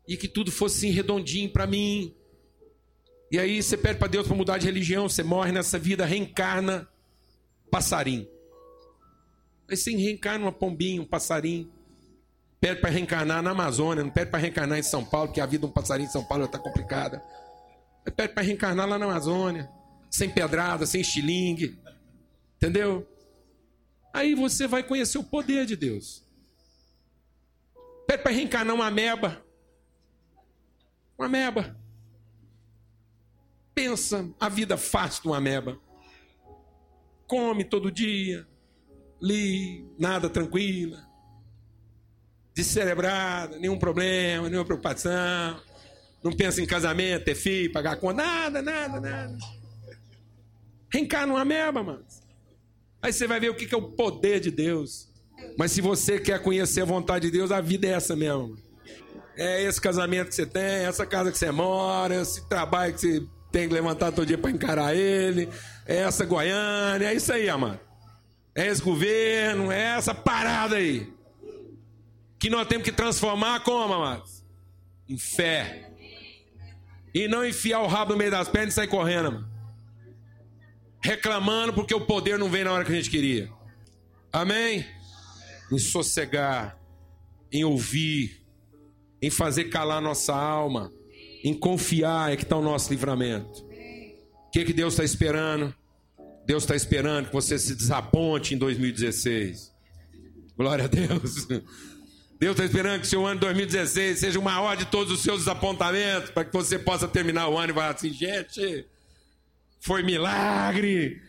e 0.07 0.17
que 0.17 0.29
tudo 0.29 0.51
fosse 0.51 0.87
assim, 0.87 0.95
redondinho 0.95 1.51
para 1.51 1.67
mim. 1.67 2.15
E 3.31 3.39
aí 3.39 3.63
você 3.63 3.77
pede 3.77 3.99
para 3.99 4.09
Deus 4.09 4.27
para 4.27 4.37
mudar 4.37 4.59
de 4.59 4.67
religião, 4.67 5.09
você 5.09 5.23
morre 5.23 5.53
nessa 5.53 5.79
vida, 5.79 6.07
reencarna 6.07 6.89
passarinho. 7.71 8.27
Aí 9.69 9.77
você 9.77 9.91
reencarna 9.93 10.47
uma 10.47 10.53
pombinha, 10.53 11.03
um 11.03 11.07
passarinho. 11.07 11.71
Pede 12.61 12.81
para 12.81 12.91
reencarnar 12.91 13.43
na 13.43 13.51
Amazônia, 13.51 14.05
não 14.05 14.11
pede 14.11 14.31
para 14.31 14.41
reencarnar 14.41 14.79
em 14.79 14.83
São 14.83 15.05
Paulo, 15.05 15.29
porque 15.29 15.41
a 15.41 15.47
vida 15.47 15.67
de 15.67 15.71
um 15.71 15.73
passarinho 15.73 16.09
em 16.09 16.13
São 16.13 16.25
Paulo 16.25 16.45
está 16.45 16.59
complicada. 16.59 17.23
Pede 18.17 18.35
para 18.35 18.43
reencarnar 18.43 18.89
lá 18.89 18.99
na 18.99 19.07
Amazônia, 19.07 19.69
sem 20.11 20.29
pedrada, 20.29 20.85
sem 20.85 21.01
estilingue. 21.01 21.79
Entendeu? 22.57 23.07
Aí 24.13 24.35
você 24.35 24.67
vai 24.67 24.83
conhecer 24.83 25.19
o 25.19 25.25
poder 25.25 25.67
de 25.67 25.77
Deus. 25.77 26.25
Pede 28.07 28.23
para 28.23 28.33
reencarnar 28.33 28.75
uma 28.75 28.87
ameba. 28.87 29.45
Uma 31.17 31.27
ameba. 31.27 31.77
Pensa 33.75 34.29
a 34.39 34.49
vida 34.49 34.77
fácil 34.77 35.23
de 35.23 35.29
uma 35.29 35.37
ameba. 35.37 35.79
Come 37.27 37.65
todo 37.65 37.93
dia, 37.93 38.47
li, 39.21 39.89
nada 39.99 40.29
tranquila 40.29 41.11
descerebrada, 42.61 43.59
nenhum 43.59 43.79
problema, 43.79 44.49
nenhuma 44.49 44.65
preocupação. 44.65 45.61
Não 46.23 46.33
pensa 46.33 46.61
em 46.61 46.67
casamento, 46.67 47.25
ter 47.25 47.35
filho, 47.35 47.73
pagar 47.73 47.97
conta, 47.97 48.23
nada, 48.23 48.63
nada, 48.63 49.01
nada. 49.01 49.39
Reencarna 50.93 51.33
uma 51.33 51.45
meba, 51.45 51.83
mano. 51.83 52.05
Aí 53.03 53.13
você 53.13 53.27
vai 53.27 53.41
ver 53.41 53.51
o 53.51 53.55
que 53.55 53.75
é 53.75 53.79
o 53.79 53.83
poder 53.83 54.41
de 54.41 54.51
Deus. 54.51 55.09
Mas 55.59 55.73
se 55.73 55.81
você 55.81 56.19
quer 56.19 56.43
conhecer 56.43 56.83
a 56.83 56.85
vontade 56.85 57.31
de 57.31 57.39
Deus, 57.39 57.51
a 57.51 57.61
vida 57.61 57.87
é 57.87 57.91
essa 57.91 58.15
mesmo. 58.15 58.57
É 59.37 59.63
esse 59.63 59.81
casamento 59.81 60.29
que 60.29 60.35
você 60.35 60.47
tem, 60.47 60.85
essa 60.85 61.07
casa 61.07 61.33
que 61.33 61.39
você 61.39 61.51
mora, 61.51 62.15
esse 62.21 62.47
trabalho 62.49 62.93
que 62.93 63.01
você 63.01 63.27
tem 63.51 63.69
que 63.69 63.75
levantar 63.75 64.13
todo 64.13 64.27
dia 64.27 64.37
para 64.37 64.51
encarar 64.51 64.95
ele, 64.95 65.49
é 65.87 65.97
essa 65.97 66.25
Goiânia, 66.25 67.07
é 67.07 67.15
isso 67.15 67.33
aí, 67.33 67.49
amado. 67.49 67.81
É 68.55 68.67
esse 68.67 68.83
governo, 68.83 69.73
é 69.73 69.97
essa 69.97 70.15
parada 70.15 70.77
aí 70.77 71.11
que 72.41 72.49
nós 72.49 72.67
temos 72.67 72.85
que 72.85 72.91
transformar 72.91 73.61
como, 73.61 73.93
amados? 73.93 74.43
Em 75.07 75.19
fé. 75.19 75.93
E 77.15 77.29
não 77.29 77.45
enfiar 77.45 77.81
o 77.81 77.87
rabo 77.87 78.13
no 78.13 78.19
meio 78.19 78.31
das 78.31 78.49
pernas 78.49 78.73
e 78.73 78.77
sair 78.77 78.89
correndo, 78.89 79.31
mano. 79.31 79.50
Reclamando 81.03 81.73
porque 81.73 81.95
o 81.95 82.01
poder 82.01 82.39
não 82.39 82.51
vem 82.51 82.65
na 82.65 82.73
hora 82.73 82.85
que 82.85 82.93
a 82.93 82.95
gente 82.95 83.11
queria. 83.11 83.51
Amém? 84.33 84.85
Em 85.73 85.79
sossegar, 85.79 86.79
em 87.51 87.65
ouvir, 87.65 88.45
em 89.23 89.31
fazer 89.31 89.65
calar 89.65 90.01
nossa 90.01 90.35
alma, 90.35 90.93
em 91.43 91.55
confiar 91.55 92.33
é 92.33 92.37
que 92.37 92.43
está 92.43 92.57
o 92.57 92.63
nosso 92.63 92.91
livramento. 92.91 93.65
O 94.47 94.51
que, 94.51 94.65
que 94.65 94.73
Deus 94.73 94.95
está 94.95 95.05
esperando? 95.05 95.75
Deus 96.47 96.65
está 96.65 96.75
esperando 96.75 97.27
que 97.29 97.33
você 97.33 97.59
se 97.59 97.75
desaponte 97.75 98.55
em 98.55 98.59
2016. 98.59 99.73
Glória 100.57 100.85
a 100.85 100.89
Deus. 100.89 101.47
Deus 102.39 102.53
está 102.53 102.65
esperando 102.65 103.01
que 103.01 103.07
o 103.07 103.11
seu 103.11 103.27
ano 103.27 103.39
2016 103.41 104.19
seja 104.19 104.39
o 104.39 104.43
maior 104.43 104.77
de 104.77 104.87
todos 104.87 105.13
os 105.13 105.21
seus 105.21 105.41
desapontamentos, 105.41 106.31
para 106.31 106.45
que 106.45 106.53
você 106.53 106.79
possa 106.79 107.07
terminar 107.07 107.49
o 107.49 107.57
ano 107.57 107.71
e 107.71 107.75
falar 107.75 107.95
assim: 107.95 108.13
gente, 108.13 108.87
foi 109.81 110.03
milagre, 110.03 111.21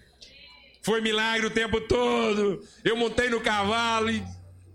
foi 0.82 1.02
milagre 1.02 1.48
o 1.48 1.52
tempo 1.52 1.80
todo. 1.82 2.62
Eu 2.84 2.98
montei 2.98 3.30
no 3.30 3.40
cavalo 3.40 4.10
e 4.10 4.24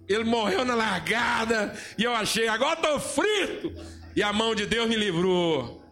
ele 0.09 0.25
morreu 0.25 0.65
na 0.65 0.75
largada, 0.75 1.77
e 1.99 2.05
eu 2.05 2.15
achei, 2.15 2.49
agora 2.49 2.81
estou 2.81 3.01
frito, 3.01 3.73
e 4.15 4.23
a 4.23 4.33
mão 4.33 4.55
de 4.55 4.65
Deus 4.65 4.89
me 4.89 4.97
livrou. 4.97 5.83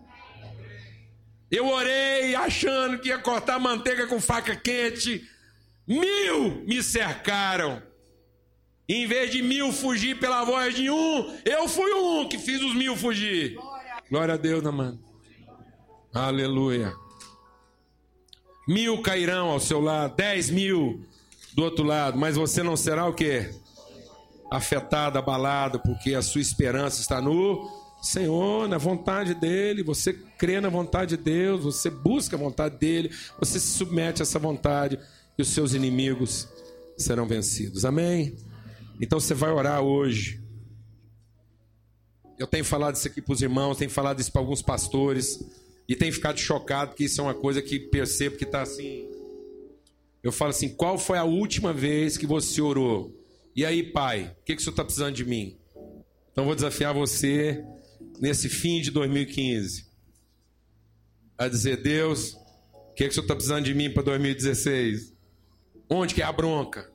Eu 1.51 1.69
orei 1.69 2.35
achando 2.35 2.99
que 2.99 3.09
ia 3.09 3.19
cortar 3.19 3.59
manteiga 3.59 4.07
com 4.07 4.21
faca 4.21 4.57
quente, 4.57 5.23
mil 5.87 6.65
me 6.65 6.83
cercaram. 6.83 7.83
Em 8.89 9.07
vez 9.07 9.31
de 9.31 9.43
mil 9.43 9.73
fugir 9.73 10.19
pela 10.19 10.45
voz 10.45 10.75
de 10.75 10.91
um, 10.91 11.39
eu 11.45 11.69
fui 11.69 11.93
um 11.93 12.29
que 12.29 12.39
fiz 12.39 12.61
os 12.63 12.75
mil 12.75 12.97
fugir. 12.97 13.57
Glória 14.11 14.35
a 14.35 14.37
Deus, 14.37 14.63
mano. 14.63 15.03
Aleluia. 16.13 16.95
Mil 18.67 19.03
cairão 19.03 19.51
ao 19.51 19.61
seu 19.61 19.81
lado, 19.81 20.17
dez 20.17 20.51
mil 20.51 21.05
do 21.55 21.63
outro 21.63 21.85
lado, 21.85 22.19
mas 22.19 22.37
você 22.37 22.63
não 22.63 22.77
será 22.77 23.07
o 23.07 23.13
quê? 23.13 23.51
Afetado, 24.51 25.19
abalado, 25.19 25.81
porque 25.81 26.15
a 26.15 26.23
sua 26.23 26.41
esperança 26.41 27.01
está 27.01 27.21
no 27.21 27.71
Senhor, 28.03 28.69
na 28.69 28.79
vontade 28.79 29.35
dEle. 29.35 29.83
Você 29.83 30.13
crê 30.13 30.61
na 30.61 30.69
vontade 30.69 31.17
de 31.17 31.23
Deus, 31.23 31.65
você 31.65 31.91
busca 31.91 32.37
a 32.37 32.39
vontade 32.39 32.77
dEle, 32.79 33.11
você 33.39 33.59
se 33.59 33.79
submete 33.79 34.23
a 34.23 34.25
essa 34.25 34.39
vontade 34.39 34.99
e 35.39 35.43
os 35.43 35.49
seus 35.49 35.75
inimigos 35.75 36.49
serão 36.97 37.27
vencidos. 37.27 37.85
Amém? 37.85 38.37
Então 39.01 39.19
você 39.19 39.35
vai 39.35 39.51
orar 39.51 39.83
hoje. 39.83 40.41
Eu 42.39 42.47
tenho 42.47 42.65
falado 42.65 42.97
isso 42.97 43.07
aqui 43.07 43.23
para 43.23 43.33
os 43.33 43.43
irmãos, 43.43 43.77
tenho 43.77 43.91
falado 43.91 44.21
isso 44.21 44.33
para 44.33 44.41
alguns 44.41 44.61
pastores, 44.61 45.41
e 45.89 45.95
tenho 45.95 46.13
ficado 46.13 46.39
chocado, 46.39 46.91
porque 46.91 47.05
isso 47.05 47.21
é 47.21 47.25
uma 47.25 47.35
coisa 47.35 47.61
que 47.61 47.79
percebo 47.79 48.37
que 48.37 48.45
está 48.45 48.63
assim. 48.63 49.09
Eu 50.23 50.33
falo 50.33 50.51
assim: 50.51 50.71
qual 50.71 50.99
foi 50.99 51.19
a 51.19 51.25
última 51.25 51.73
vez 51.73 52.17
que 52.17 52.27
você 52.27 52.61
orou? 52.61 53.15
E 53.55 53.65
aí, 53.65 53.83
pai, 53.83 54.35
o 54.41 54.45
que, 54.45 54.57
que 54.57 54.61
o 54.61 54.65
senhor 54.65 54.73
está 54.73 54.85
precisando 54.85 55.15
de 55.15 55.25
mim? 55.25 55.59
Então 56.33 56.45
vou 56.45 56.55
desafiar 56.55 56.95
você 56.95 57.63
nesse 58.19 58.49
fim 58.49 58.81
de 58.81 58.91
2015 58.91 59.87
a 61.37 61.47
dizer: 61.47 61.83
Deus, 61.83 62.33
o 62.73 62.95
que, 62.95 63.05
que 63.05 63.11
o 63.11 63.13
senhor 63.13 63.25
está 63.25 63.35
precisando 63.35 63.65
de 63.65 63.75
mim 63.75 63.91
para 63.91 64.03
2016? 64.05 65.13
Onde 65.89 66.15
que 66.15 66.23
é 66.23 66.25
a 66.25 66.33
bronca? 66.33 66.91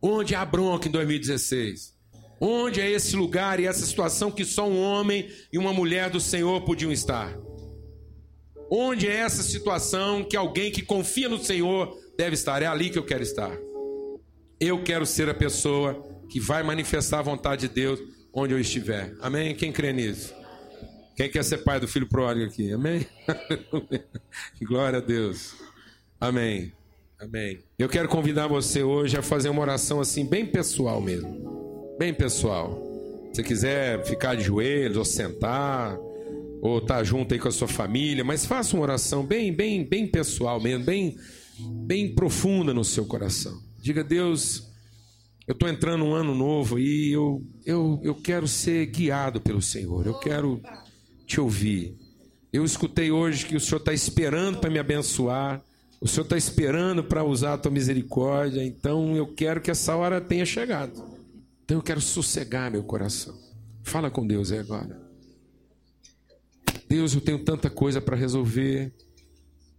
Onde 0.00 0.34
há 0.34 0.44
bronca 0.44 0.86
em 0.86 0.92
2016? 0.92 1.96
Onde 2.40 2.80
é 2.80 2.88
esse 2.88 3.16
lugar 3.16 3.58
e 3.58 3.66
essa 3.66 3.84
situação 3.84 4.30
que 4.30 4.44
só 4.44 4.68
um 4.68 4.80
homem 4.80 5.28
e 5.52 5.58
uma 5.58 5.72
mulher 5.72 6.08
do 6.08 6.20
Senhor 6.20 6.60
podiam 6.64 6.92
estar? 6.92 7.36
Onde 8.70 9.06
é 9.06 9.16
essa 9.16 9.42
situação 9.42 10.22
que 10.22 10.36
alguém 10.36 10.70
que 10.70 10.82
confia 10.82 11.28
no 11.28 11.42
Senhor 11.42 11.96
deve 12.16 12.34
estar? 12.34 12.62
É 12.62 12.66
ali 12.66 12.90
que 12.90 12.98
eu 12.98 13.04
quero 13.04 13.22
estar. 13.22 13.56
Eu 14.60 14.82
quero 14.82 15.06
ser 15.06 15.28
a 15.28 15.34
pessoa 15.34 16.04
que 16.28 16.38
vai 16.38 16.62
manifestar 16.62 17.20
a 17.20 17.22
vontade 17.22 17.68
de 17.68 17.74
Deus 17.74 18.00
onde 18.32 18.52
eu 18.52 18.60
estiver. 18.60 19.14
Amém? 19.20 19.54
Quem 19.54 19.72
crê 19.72 19.92
nisso? 19.92 20.34
Quem 21.16 21.30
quer 21.30 21.44
ser 21.44 21.58
pai 21.58 21.80
do 21.80 21.88
filho 21.88 22.08
pródigo 22.08 22.46
aqui? 22.46 22.72
Amém? 22.72 23.06
Glória 24.62 24.98
a 24.98 25.02
Deus. 25.02 25.56
Amém. 26.20 26.72
Amém. 27.18 27.58
Eu 27.78 27.88
quero 27.88 28.08
convidar 28.08 28.46
você 28.46 28.82
hoje 28.82 29.16
a 29.16 29.22
fazer 29.22 29.48
uma 29.48 29.62
oração 29.62 30.00
assim, 30.00 30.24
bem 30.24 30.46
pessoal 30.46 31.00
mesmo. 31.00 31.96
Bem 31.98 32.14
pessoal. 32.14 32.80
Se 33.32 33.42
quiser 33.42 34.04
ficar 34.04 34.36
de 34.36 34.44
joelhos, 34.44 34.96
ou 34.96 35.04
sentar, 35.04 35.98
ou 36.60 36.80
tá 36.80 37.02
junto 37.04 37.34
aí 37.34 37.40
com 37.40 37.48
a 37.48 37.52
sua 37.52 37.68
família, 37.68 38.24
mas 38.24 38.44
faça 38.44 38.74
uma 38.74 38.82
oração 38.82 39.24
bem, 39.24 39.52
bem, 39.52 39.84
bem 39.84 40.06
pessoal 40.06 40.60
mesmo, 40.60 40.84
bem, 40.84 41.16
bem 41.86 42.14
profunda 42.14 42.74
no 42.74 42.84
seu 42.84 43.04
coração. 43.04 43.60
Diga, 43.80 44.02
Deus, 44.02 44.68
eu 45.46 45.52
estou 45.52 45.68
entrando 45.68 46.04
um 46.04 46.14
ano 46.14 46.34
novo 46.34 46.78
e 46.78 47.12
eu, 47.12 47.42
eu, 47.64 48.00
eu 48.02 48.14
quero 48.14 48.46
ser 48.46 48.86
guiado 48.86 49.40
pelo 49.40 49.62
Senhor, 49.62 50.06
eu 50.06 50.14
quero 50.18 50.60
te 51.26 51.40
ouvir. 51.40 51.96
Eu 52.52 52.64
escutei 52.64 53.10
hoje 53.10 53.46
que 53.46 53.56
o 53.56 53.60
Senhor 53.60 53.78
está 53.78 53.92
esperando 53.92 54.58
para 54.58 54.70
me 54.70 54.78
abençoar. 54.78 55.62
O 56.00 56.08
Senhor 56.08 56.24
está 56.24 56.36
esperando 56.36 57.04
para 57.04 57.24
usar 57.24 57.54
a 57.54 57.58
tua 57.58 57.70
misericórdia, 57.70 58.64
então 58.64 59.16
eu 59.16 59.26
quero 59.26 59.60
que 59.60 59.70
essa 59.70 59.94
hora 59.96 60.20
tenha 60.20 60.46
chegado. 60.46 60.92
Então 61.64 61.76
eu 61.76 61.82
quero 61.82 62.00
sossegar 62.00 62.70
meu 62.70 62.82
coração. 62.84 63.36
Fala 63.82 64.10
com 64.10 64.26
Deus 64.26 64.52
aí 64.52 64.58
agora. 64.58 65.07
Deus, 66.88 67.14
eu 67.14 67.20
tenho 67.20 67.38
tanta 67.44 67.68
coisa 67.68 68.00
para 68.00 68.16
resolver, 68.16 68.94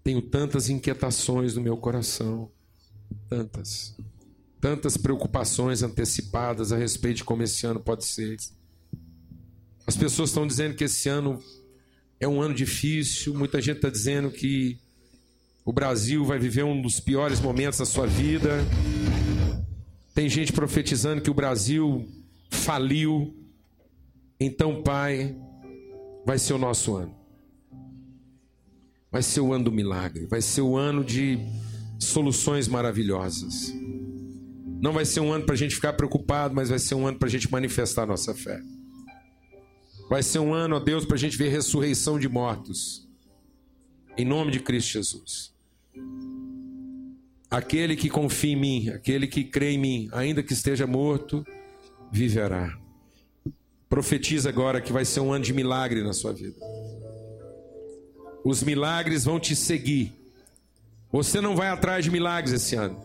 tenho 0.03 0.21
tantas 0.21 0.69
inquietações 0.69 1.55
no 1.55 1.61
meu 1.61 1.75
coração, 1.75 2.51
tantas, 3.27 3.97
tantas 4.61 4.95
preocupações 4.95 5.81
antecipadas 5.81 6.71
a 6.71 6.77
respeito 6.77 7.17
de 7.17 7.23
como 7.23 7.41
esse 7.41 7.65
ano 7.65 7.79
pode 7.79 8.05
ser. 8.05 8.37
As 9.87 9.97
pessoas 9.97 10.29
estão 10.29 10.45
dizendo 10.45 10.75
que 10.75 10.83
esse 10.83 11.09
ano 11.09 11.41
é 12.19 12.27
um 12.27 12.41
ano 12.41 12.53
difícil, 12.53 13.33
muita 13.33 13.59
gente 13.59 13.77
está 13.77 13.89
dizendo 13.89 14.29
que 14.29 14.77
o 15.65 15.73
Brasil 15.73 16.23
vai 16.23 16.37
viver 16.37 16.63
um 16.63 16.79
dos 16.79 16.99
piores 16.99 17.39
momentos 17.39 17.79
da 17.79 17.85
sua 17.85 18.05
vida. 18.05 18.63
Tem 20.13 20.29
gente 20.29 20.53
profetizando 20.53 21.21
que 21.21 21.29
o 21.31 21.33
Brasil 21.33 22.07
faliu. 22.51 23.35
Então, 24.39 24.83
Pai, 24.83 25.35
vai 26.25 26.37
ser 26.37 26.53
o 26.53 26.57
nosso 26.57 26.95
ano. 26.95 27.15
Vai 29.11 29.23
ser 29.23 29.41
o 29.41 29.53
ano 29.53 29.65
do 29.65 29.71
milagre, 29.71 30.27
vai 30.27 30.41
ser 30.41 30.61
o 30.61 30.77
ano 30.77 31.03
de 31.03 31.39
soluções 31.97 32.67
maravilhosas. 32.67 33.73
Não 34.81 34.93
vai 34.93 35.03
ser 35.03 35.19
um 35.19 35.33
ano 35.33 35.45
para 35.45 35.55
a 35.55 35.57
gente 35.57 35.75
ficar 35.75 35.93
preocupado, 35.93 36.55
mas 36.55 36.69
vai 36.69 36.79
ser 36.79 36.95
um 36.95 37.05
ano 37.05 37.17
para 37.17 37.27
a 37.27 37.31
gente 37.31 37.51
manifestar 37.51 38.05
nossa 38.05 38.33
fé. 38.33 38.61
Vai 40.09 40.23
ser 40.23 40.39
um 40.39 40.53
ano, 40.53 40.75
ó 40.75 40.79
Deus, 40.79 41.05
para 41.05 41.15
a 41.15 41.19
gente 41.19 41.37
ver 41.37 41.49
ressurreição 41.49 42.17
de 42.19 42.29
mortos. 42.29 43.07
Em 44.17 44.25
nome 44.25 44.51
de 44.51 44.59
Cristo 44.59 44.93
Jesus. 44.93 45.53
Aquele 47.49 47.95
que 47.95 48.09
confia 48.09 48.53
em 48.53 48.55
mim, 48.55 48.89
aquele 48.89 49.27
que 49.27 49.43
crê 49.43 49.71
em 49.71 49.77
mim, 49.77 50.09
ainda 50.11 50.43
que 50.43 50.53
esteja 50.53 50.85
morto, 50.85 51.43
viverá. 52.11 52.77
Profetiza 53.89 54.49
agora 54.49 54.79
que 54.79 54.93
vai 54.93 55.03
ser 55.03 55.19
um 55.19 55.33
ano 55.33 55.43
de 55.43 55.51
milagre 55.51 56.03
na 56.03 56.13
sua 56.13 56.31
vida. 56.31 56.55
Os 58.43 58.61
milagres 58.61 59.25
vão 59.25 59.39
te 59.39 59.55
seguir. 59.55 60.13
Você 61.11 61.41
não 61.41 61.55
vai 61.55 61.69
atrás 61.69 62.05
de 62.05 62.11
milagres 62.11 62.53
esse 62.53 62.75
ano, 62.75 63.01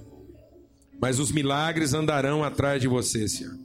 mas 1.01 1.18
os 1.18 1.33
milagres 1.33 1.94
andarão 1.94 2.44
atrás 2.44 2.83
de 2.83 2.87
você 2.87 3.25
esse 3.25 3.44
ano. 3.44 3.64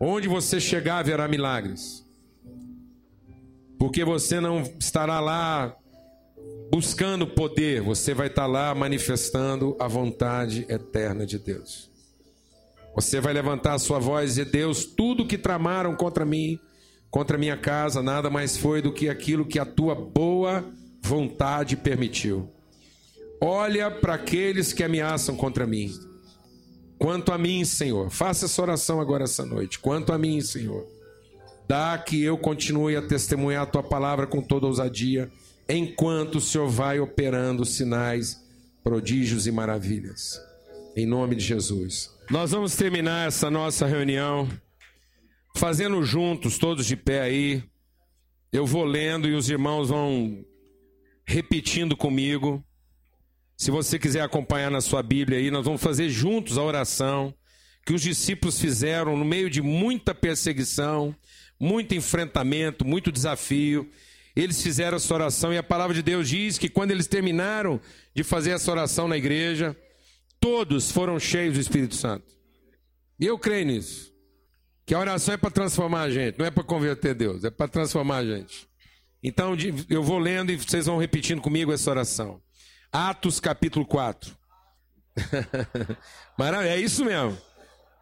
Onde 0.00 0.26
você 0.26 0.60
chegar, 0.60 0.98
haverá 0.98 1.28
milagres. 1.28 2.04
Porque 3.78 4.04
você 4.04 4.40
não 4.40 4.62
estará 4.78 5.20
lá 5.20 5.76
buscando 6.70 7.26
poder, 7.26 7.80
você 7.80 8.12
vai 8.12 8.26
estar 8.26 8.46
lá 8.46 8.74
manifestando 8.74 9.76
a 9.78 9.86
vontade 9.86 10.66
eterna 10.68 11.24
de 11.24 11.38
Deus. 11.38 11.87
Você 12.98 13.20
vai 13.20 13.32
levantar 13.32 13.74
a 13.74 13.78
sua 13.78 14.00
voz 14.00 14.38
e 14.38 14.44
Deus, 14.44 14.84
tudo 14.84 15.24
que 15.24 15.38
tramaram 15.38 15.94
contra 15.94 16.24
mim, 16.24 16.58
contra 17.08 17.38
minha 17.38 17.56
casa, 17.56 18.02
nada 18.02 18.28
mais 18.28 18.56
foi 18.56 18.82
do 18.82 18.92
que 18.92 19.08
aquilo 19.08 19.46
que 19.46 19.56
a 19.60 19.64
tua 19.64 19.94
boa 19.94 20.68
vontade 21.00 21.76
permitiu. 21.76 22.50
Olha 23.40 23.88
para 23.88 24.14
aqueles 24.14 24.72
que 24.72 24.82
ameaçam 24.82 25.36
contra 25.36 25.64
mim. 25.64 25.92
Quanto 26.98 27.30
a 27.30 27.38
mim, 27.38 27.64
Senhor, 27.64 28.10
faça 28.10 28.46
essa 28.46 28.60
oração 28.60 29.00
agora 29.00 29.22
essa 29.22 29.46
noite. 29.46 29.78
Quanto 29.78 30.12
a 30.12 30.18
mim, 30.18 30.40
Senhor, 30.40 30.84
dá 31.68 31.96
que 31.98 32.20
eu 32.20 32.36
continue 32.36 32.96
a 32.96 33.06
testemunhar 33.06 33.62
a 33.62 33.66
tua 33.66 33.84
palavra 33.84 34.26
com 34.26 34.42
toda 34.42 34.66
ousadia, 34.66 35.30
enquanto 35.68 36.38
o 36.38 36.40
Senhor 36.40 36.68
vai 36.68 36.98
operando 36.98 37.64
sinais, 37.64 38.44
prodígios 38.82 39.46
e 39.46 39.52
maravilhas. 39.52 40.47
Em 40.98 41.06
nome 41.06 41.36
de 41.36 41.44
Jesus. 41.44 42.10
Nós 42.28 42.50
vamos 42.50 42.74
terminar 42.74 43.28
essa 43.28 43.48
nossa 43.48 43.86
reunião 43.86 44.48
fazendo 45.54 46.02
juntos, 46.02 46.58
todos 46.58 46.84
de 46.86 46.96
pé 46.96 47.20
aí. 47.20 47.62
Eu 48.52 48.66
vou 48.66 48.82
lendo 48.82 49.28
e 49.28 49.34
os 49.34 49.48
irmãos 49.48 49.90
vão 49.90 50.44
repetindo 51.24 51.96
comigo. 51.96 52.64
Se 53.56 53.70
você 53.70 53.96
quiser 53.96 54.22
acompanhar 54.22 54.72
na 54.72 54.80
sua 54.80 55.00
Bíblia 55.00 55.38
aí, 55.38 55.52
nós 55.52 55.64
vamos 55.64 55.80
fazer 55.80 56.08
juntos 56.08 56.58
a 56.58 56.64
oração 56.64 57.32
que 57.86 57.92
os 57.92 58.02
discípulos 58.02 58.58
fizeram 58.58 59.16
no 59.16 59.24
meio 59.24 59.48
de 59.48 59.62
muita 59.62 60.12
perseguição, 60.12 61.14
muito 61.60 61.94
enfrentamento, 61.94 62.84
muito 62.84 63.12
desafio. 63.12 63.88
Eles 64.34 64.60
fizeram 64.60 64.96
essa 64.96 65.14
oração 65.14 65.52
e 65.52 65.58
a 65.58 65.62
palavra 65.62 65.94
de 65.94 66.02
Deus 66.02 66.28
diz 66.28 66.58
que 66.58 66.68
quando 66.68 66.90
eles 66.90 67.06
terminaram 67.06 67.80
de 68.12 68.24
fazer 68.24 68.50
essa 68.50 68.72
oração 68.72 69.06
na 69.06 69.16
igreja, 69.16 69.76
todos 70.40 70.90
foram 70.90 71.18
cheios 71.18 71.54
do 71.54 71.60
Espírito 71.60 71.94
Santo. 71.94 72.26
E 73.18 73.26
eu 73.26 73.38
creio 73.38 73.66
nisso. 73.66 74.12
Que 74.86 74.94
a 74.94 74.98
oração 74.98 75.34
é 75.34 75.36
para 75.36 75.50
transformar 75.50 76.02
a 76.02 76.10
gente, 76.10 76.38
não 76.38 76.46
é 76.46 76.50
para 76.50 76.64
converter 76.64 77.14
Deus, 77.14 77.44
é 77.44 77.50
para 77.50 77.68
transformar 77.68 78.18
a 78.18 78.24
gente. 78.24 78.66
Então 79.22 79.54
eu 79.90 80.02
vou 80.02 80.18
lendo 80.18 80.50
e 80.50 80.56
vocês 80.56 80.86
vão 80.86 80.96
repetindo 80.96 81.42
comigo 81.42 81.72
essa 81.72 81.90
oração. 81.90 82.40
Atos 82.90 83.38
capítulo 83.38 83.84
4. 83.84 84.34
Maravilha, 86.38 86.70
é 86.70 86.80
isso 86.80 87.04
mesmo. 87.04 87.36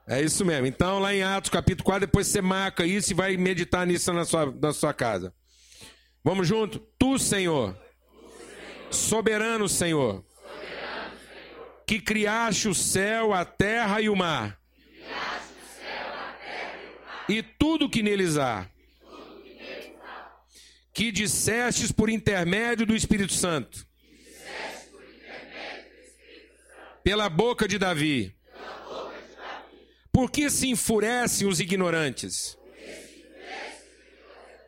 É 0.09 0.23
isso 0.23 0.45
mesmo. 0.45 0.67
Então, 0.67 1.01
lá 1.01 1.13
em 1.13 1.25
Atos 1.25 1.51
capítulo 1.51 1.85
4, 1.85 2.07
depois 2.07 2.29
você 2.29 2.41
marca 2.41 2.87
isso 2.87 3.11
e 3.11 3.15
vai 3.15 3.37
meditar 3.37 3.85
nisso 3.85 4.13
na 4.13 4.25
sua, 4.25 4.47
na 4.53 4.73
sua 4.73 4.95
casa. 4.95 5.35
Vamos 6.23 6.47
junto? 6.47 6.79
Tu, 6.99 7.19
Senhor, 7.19 7.77
soberano 8.91 9.69
Senhor, 9.69 10.25
que 11.87 12.01
criaste 12.01 12.69
o 12.69 12.75
céu, 12.75 13.33
a 13.33 13.45
terra 13.45 14.01
e 14.01 14.09
o 14.09 14.17
mar, 14.17 14.59
e 17.29 17.43
tudo 17.43 17.89
que 17.89 18.03
neles 18.03 18.37
há, 18.37 18.69
que 20.93 21.13
dissestes 21.13 21.93
por 21.93 22.11
intermédio 22.11 22.87
do 22.87 22.97
Espírito 22.97 23.33
Santo 23.33 23.87
pela 27.07 27.29
boca 27.29 27.69
de 27.69 27.79
Davi. 27.79 28.35
Por 30.11 30.29
que 30.29 30.51
se 30.51 30.67
enfurecem 30.67 31.47
os 31.47 31.61
ignorantes? 31.61 32.59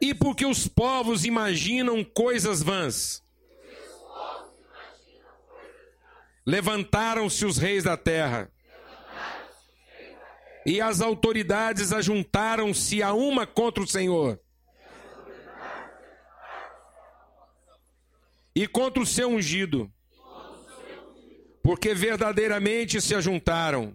E 0.00 0.14
porque 0.14 0.46
os 0.46 0.68
povos 0.68 1.24
imaginam 1.24 2.04
coisas 2.04 2.62
vãs. 2.62 3.24
Levantaram-se 6.48 7.44
os 7.44 7.58
reis 7.58 7.84
da 7.84 7.94
terra. 7.94 8.50
E 10.64 10.80
as 10.80 11.02
autoridades 11.02 11.92
ajuntaram-se 11.92 13.02
a 13.02 13.12
uma 13.12 13.46
contra 13.46 13.82
o 13.82 13.86
Senhor. 13.86 14.40
E 18.54 18.66
contra 18.66 19.02
o 19.02 19.04
seu 19.04 19.28
ungido. 19.28 19.92
Porque 21.62 21.92
verdadeiramente 21.92 22.98
se 22.98 23.14
ajuntaram. 23.14 23.94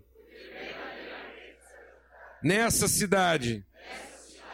Nessa 2.44 2.88
cidade. 2.88 3.66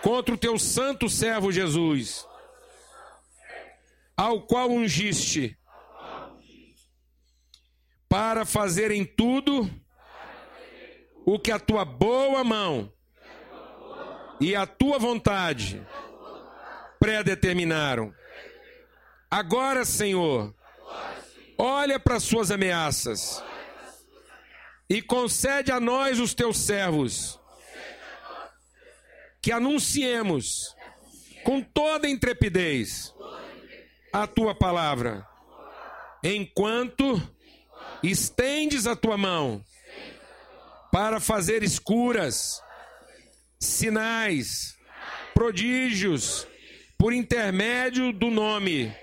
Contra 0.01 0.33
o 0.33 0.37
teu 0.37 0.57
santo 0.57 1.09
servo 1.09 1.51
Jesus, 1.51 2.25
ao 4.15 4.43
qual 4.43 4.71
ungiste 4.71 5.58
para 8.09 8.43
fazer 8.43 8.91
em 8.91 9.05
tudo 9.05 9.69
o 11.25 11.39
que 11.39 11.51
a 11.51 11.59
tua 11.59 11.85
boa 11.85 12.43
mão 12.43 12.91
e 14.41 14.55
a 14.55 14.65
tua 14.65 14.97
vontade 14.97 15.85
predeterminaram. 16.99 18.13
Agora, 19.29 19.85
Senhor, 19.85 20.53
Olha 21.61 21.99
para 21.99 22.15
as 22.15 22.23
suas 22.23 22.51
ameaças 22.51 23.43
e 24.89 25.01
concede 25.01 25.73
a 25.73 25.79
nós, 25.81 26.17
os 26.17 26.33
teus 26.33 26.57
servos, 26.57 27.37
que 29.41 29.51
anunciemos 29.51 30.73
com 31.43 31.61
toda 31.61 32.07
intrepidez 32.07 33.13
a 34.13 34.25
tua 34.25 34.55
palavra, 34.55 35.27
enquanto 36.23 37.21
estendes 38.03 38.87
a 38.87 38.95
tua 38.95 39.17
mão 39.17 39.63
para 40.91 41.19
fazer 41.19 41.63
escuras, 41.63 42.61
sinais, 43.59 44.75
prodígios, 45.33 46.47
por 46.97 47.13
intermédio 47.13 48.11
do 48.11 48.29
nome 48.29 48.93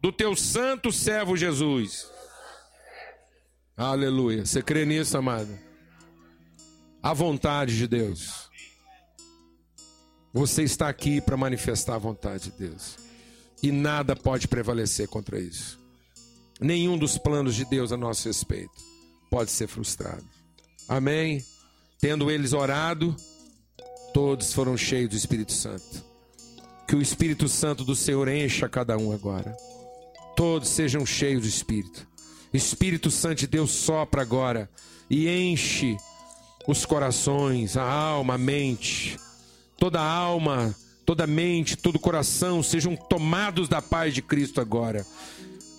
do 0.00 0.12
teu 0.12 0.34
santo 0.34 0.90
servo 0.90 1.36
Jesus. 1.36 2.10
Aleluia. 3.76 4.44
Você 4.44 4.62
crê 4.62 4.84
nisso, 4.84 5.16
amado? 5.16 5.58
A 7.02 7.12
vontade 7.12 7.76
de 7.76 7.86
Deus. 7.86 8.50
Você 10.32 10.62
está 10.62 10.88
aqui 10.88 11.20
para 11.20 11.36
manifestar 11.36 11.96
a 11.96 11.98
vontade 11.98 12.50
de 12.50 12.68
Deus. 12.68 12.96
E 13.62 13.70
nada 13.70 14.16
pode 14.16 14.48
prevalecer 14.48 15.08
contra 15.08 15.38
isso. 15.38 15.81
Nenhum 16.62 16.96
dos 16.96 17.18
planos 17.18 17.56
de 17.56 17.64
Deus 17.64 17.90
a 17.90 17.96
nosso 17.96 18.28
respeito 18.28 18.72
pode 19.28 19.50
ser 19.50 19.66
frustrado. 19.66 20.24
Amém? 20.88 21.44
Tendo 22.00 22.30
eles 22.30 22.52
orado, 22.52 23.16
todos 24.14 24.52
foram 24.52 24.76
cheios 24.76 25.10
do 25.10 25.16
Espírito 25.16 25.52
Santo. 25.52 26.04
Que 26.86 26.94
o 26.94 27.02
Espírito 27.02 27.48
Santo 27.48 27.84
do 27.84 27.96
Senhor 27.96 28.28
encha 28.28 28.68
cada 28.68 28.96
um 28.96 29.12
agora. 29.12 29.56
Todos 30.36 30.68
sejam 30.68 31.04
cheios 31.04 31.42
do 31.42 31.48
Espírito. 31.48 32.06
Espírito 32.52 33.10
Santo 33.10 33.40
de 33.40 33.46
Deus 33.46 33.70
sopra 33.70 34.22
agora 34.22 34.70
e 35.08 35.28
enche 35.28 35.96
os 36.68 36.84
corações, 36.84 37.76
a 37.76 37.82
alma, 37.82 38.34
a 38.34 38.38
mente. 38.38 39.18
Toda 39.78 40.00
alma, 40.00 40.74
toda 41.04 41.26
mente, 41.26 41.76
todo 41.76 41.98
coração 41.98 42.62
sejam 42.62 42.94
tomados 42.94 43.68
da 43.68 43.82
paz 43.82 44.14
de 44.14 44.22
Cristo 44.22 44.60
agora. 44.60 45.04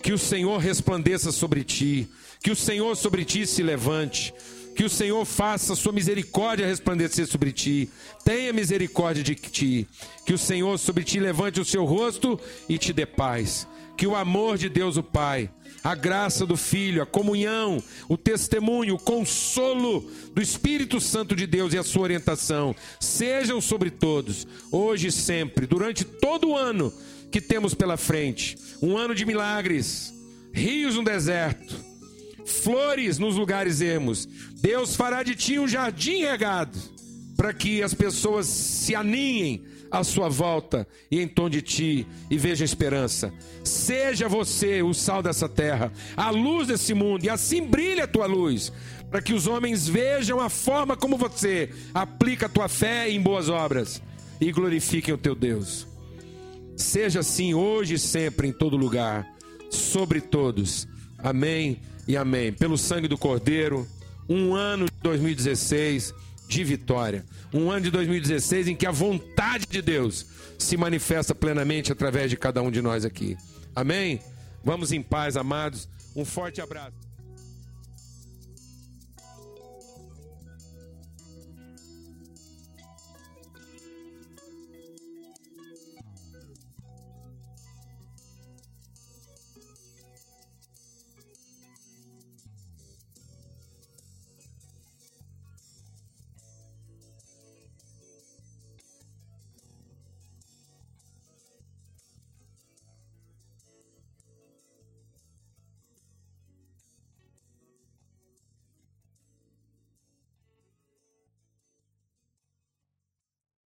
Que 0.04 0.12
o 0.12 0.18
Senhor 0.18 0.58
resplandeça 0.58 1.32
sobre 1.32 1.64
ti, 1.64 2.06
que 2.42 2.50
o 2.50 2.54
Senhor 2.56 2.94
sobre 2.94 3.24
ti 3.24 3.46
se 3.46 3.62
levante, 3.62 4.34
que 4.76 4.84
o 4.84 4.90
Senhor 4.90 5.24
faça 5.24 5.74
sua 5.74 5.94
misericórdia 5.94 6.66
resplandecer 6.66 7.26
sobre 7.26 7.50
ti. 7.52 7.88
Tenha 8.22 8.52
misericórdia 8.52 9.22
de 9.22 9.34
ti. 9.34 9.88
Que 10.26 10.34
o 10.34 10.38
Senhor 10.38 10.78
sobre 10.78 11.04
ti 11.04 11.18
levante 11.18 11.58
o 11.58 11.64
seu 11.64 11.86
rosto 11.86 12.38
e 12.68 12.76
te 12.76 12.92
dê 12.92 13.06
paz. 13.06 13.66
Que 13.96 14.06
o 14.06 14.14
amor 14.14 14.58
de 14.58 14.68
Deus 14.68 14.98
o 14.98 15.02
Pai, 15.02 15.48
a 15.82 15.94
graça 15.94 16.44
do 16.44 16.56
Filho, 16.56 17.02
a 17.02 17.06
comunhão, 17.06 17.82
o 18.06 18.18
testemunho, 18.18 18.96
o 18.96 18.98
consolo 18.98 20.10
do 20.34 20.42
Espírito 20.42 21.00
Santo 21.00 21.34
de 21.34 21.46
Deus 21.46 21.72
e 21.72 21.78
a 21.78 21.82
sua 21.82 22.02
orientação 22.02 22.76
sejam 23.00 23.58
sobre 23.58 23.88
todos, 23.88 24.46
hoje 24.70 25.06
e 25.06 25.12
sempre, 25.12 25.66
durante 25.66 26.04
todo 26.04 26.50
o 26.50 26.56
ano 26.56 26.92
que 27.34 27.40
temos 27.40 27.74
pela 27.74 27.96
frente. 27.96 28.56
Um 28.80 28.96
ano 28.96 29.12
de 29.12 29.26
milagres, 29.26 30.14
rios 30.52 30.94
no 30.94 31.02
deserto, 31.02 31.76
flores 32.46 33.18
nos 33.18 33.34
lugares 33.34 33.80
ermos. 33.80 34.24
Deus 34.60 34.94
fará 34.94 35.24
de 35.24 35.34
ti 35.34 35.58
um 35.58 35.66
jardim 35.66 36.20
regado, 36.20 36.78
para 37.36 37.52
que 37.52 37.82
as 37.82 37.92
pessoas 37.92 38.46
se 38.46 38.94
aninhem 38.94 39.64
à 39.90 40.04
sua 40.04 40.28
volta 40.28 40.86
e 41.10 41.20
em 41.20 41.26
torno 41.26 41.50
de 41.50 41.60
ti 41.60 42.06
e 42.30 42.38
veja 42.38 42.64
esperança. 42.64 43.34
Seja 43.64 44.28
você 44.28 44.80
o 44.80 44.94
sal 44.94 45.20
dessa 45.20 45.48
terra, 45.48 45.92
a 46.16 46.30
luz 46.30 46.68
desse 46.68 46.94
mundo, 46.94 47.24
e 47.24 47.28
assim 47.28 47.64
brilhe 47.64 48.00
a 48.00 48.06
tua 48.06 48.26
luz, 48.26 48.72
para 49.10 49.20
que 49.20 49.34
os 49.34 49.48
homens 49.48 49.88
vejam 49.88 50.38
a 50.38 50.48
forma 50.48 50.96
como 50.96 51.18
você 51.18 51.68
aplica 51.92 52.46
a 52.46 52.48
tua 52.48 52.68
fé 52.68 53.10
em 53.10 53.20
boas 53.20 53.48
obras 53.48 54.00
e 54.40 54.52
glorifiquem 54.52 55.12
o 55.12 55.18
teu 55.18 55.34
Deus. 55.34 55.93
Seja 56.76 57.20
assim 57.20 57.54
hoje 57.54 57.94
e 57.94 57.98
sempre, 57.98 58.48
em 58.48 58.52
todo 58.52 58.76
lugar, 58.76 59.26
sobre 59.70 60.20
todos. 60.20 60.88
Amém 61.18 61.80
e 62.06 62.16
amém. 62.16 62.52
Pelo 62.52 62.76
sangue 62.76 63.08
do 63.08 63.16
Cordeiro, 63.16 63.86
um 64.28 64.54
ano 64.54 64.86
de 64.86 65.02
2016 65.02 66.12
de 66.48 66.64
vitória. 66.64 67.24
Um 67.52 67.70
ano 67.70 67.82
de 67.82 67.90
2016 67.90 68.68
em 68.68 68.76
que 68.76 68.86
a 68.86 68.90
vontade 68.90 69.66
de 69.66 69.80
Deus 69.80 70.26
se 70.58 70.76
manifesta 70.76 71.34
plenamente 71.34 71.92
através 71.92 72.30
de 72.30 72.36
cada 72.36 72.62
um 72.62 72.70
de 72.70 72.82
nós 72.82 73.04
aqui. 73.04 73.36
Amém? 73.74 74.20
Vamos 74.62 74.92
em 74.92 75.02
paz, 75.02 75.36
amados. 75.36 75.88
Um 76.16 76.24
forte 76.24 76.60
abraço. 76.60 77.03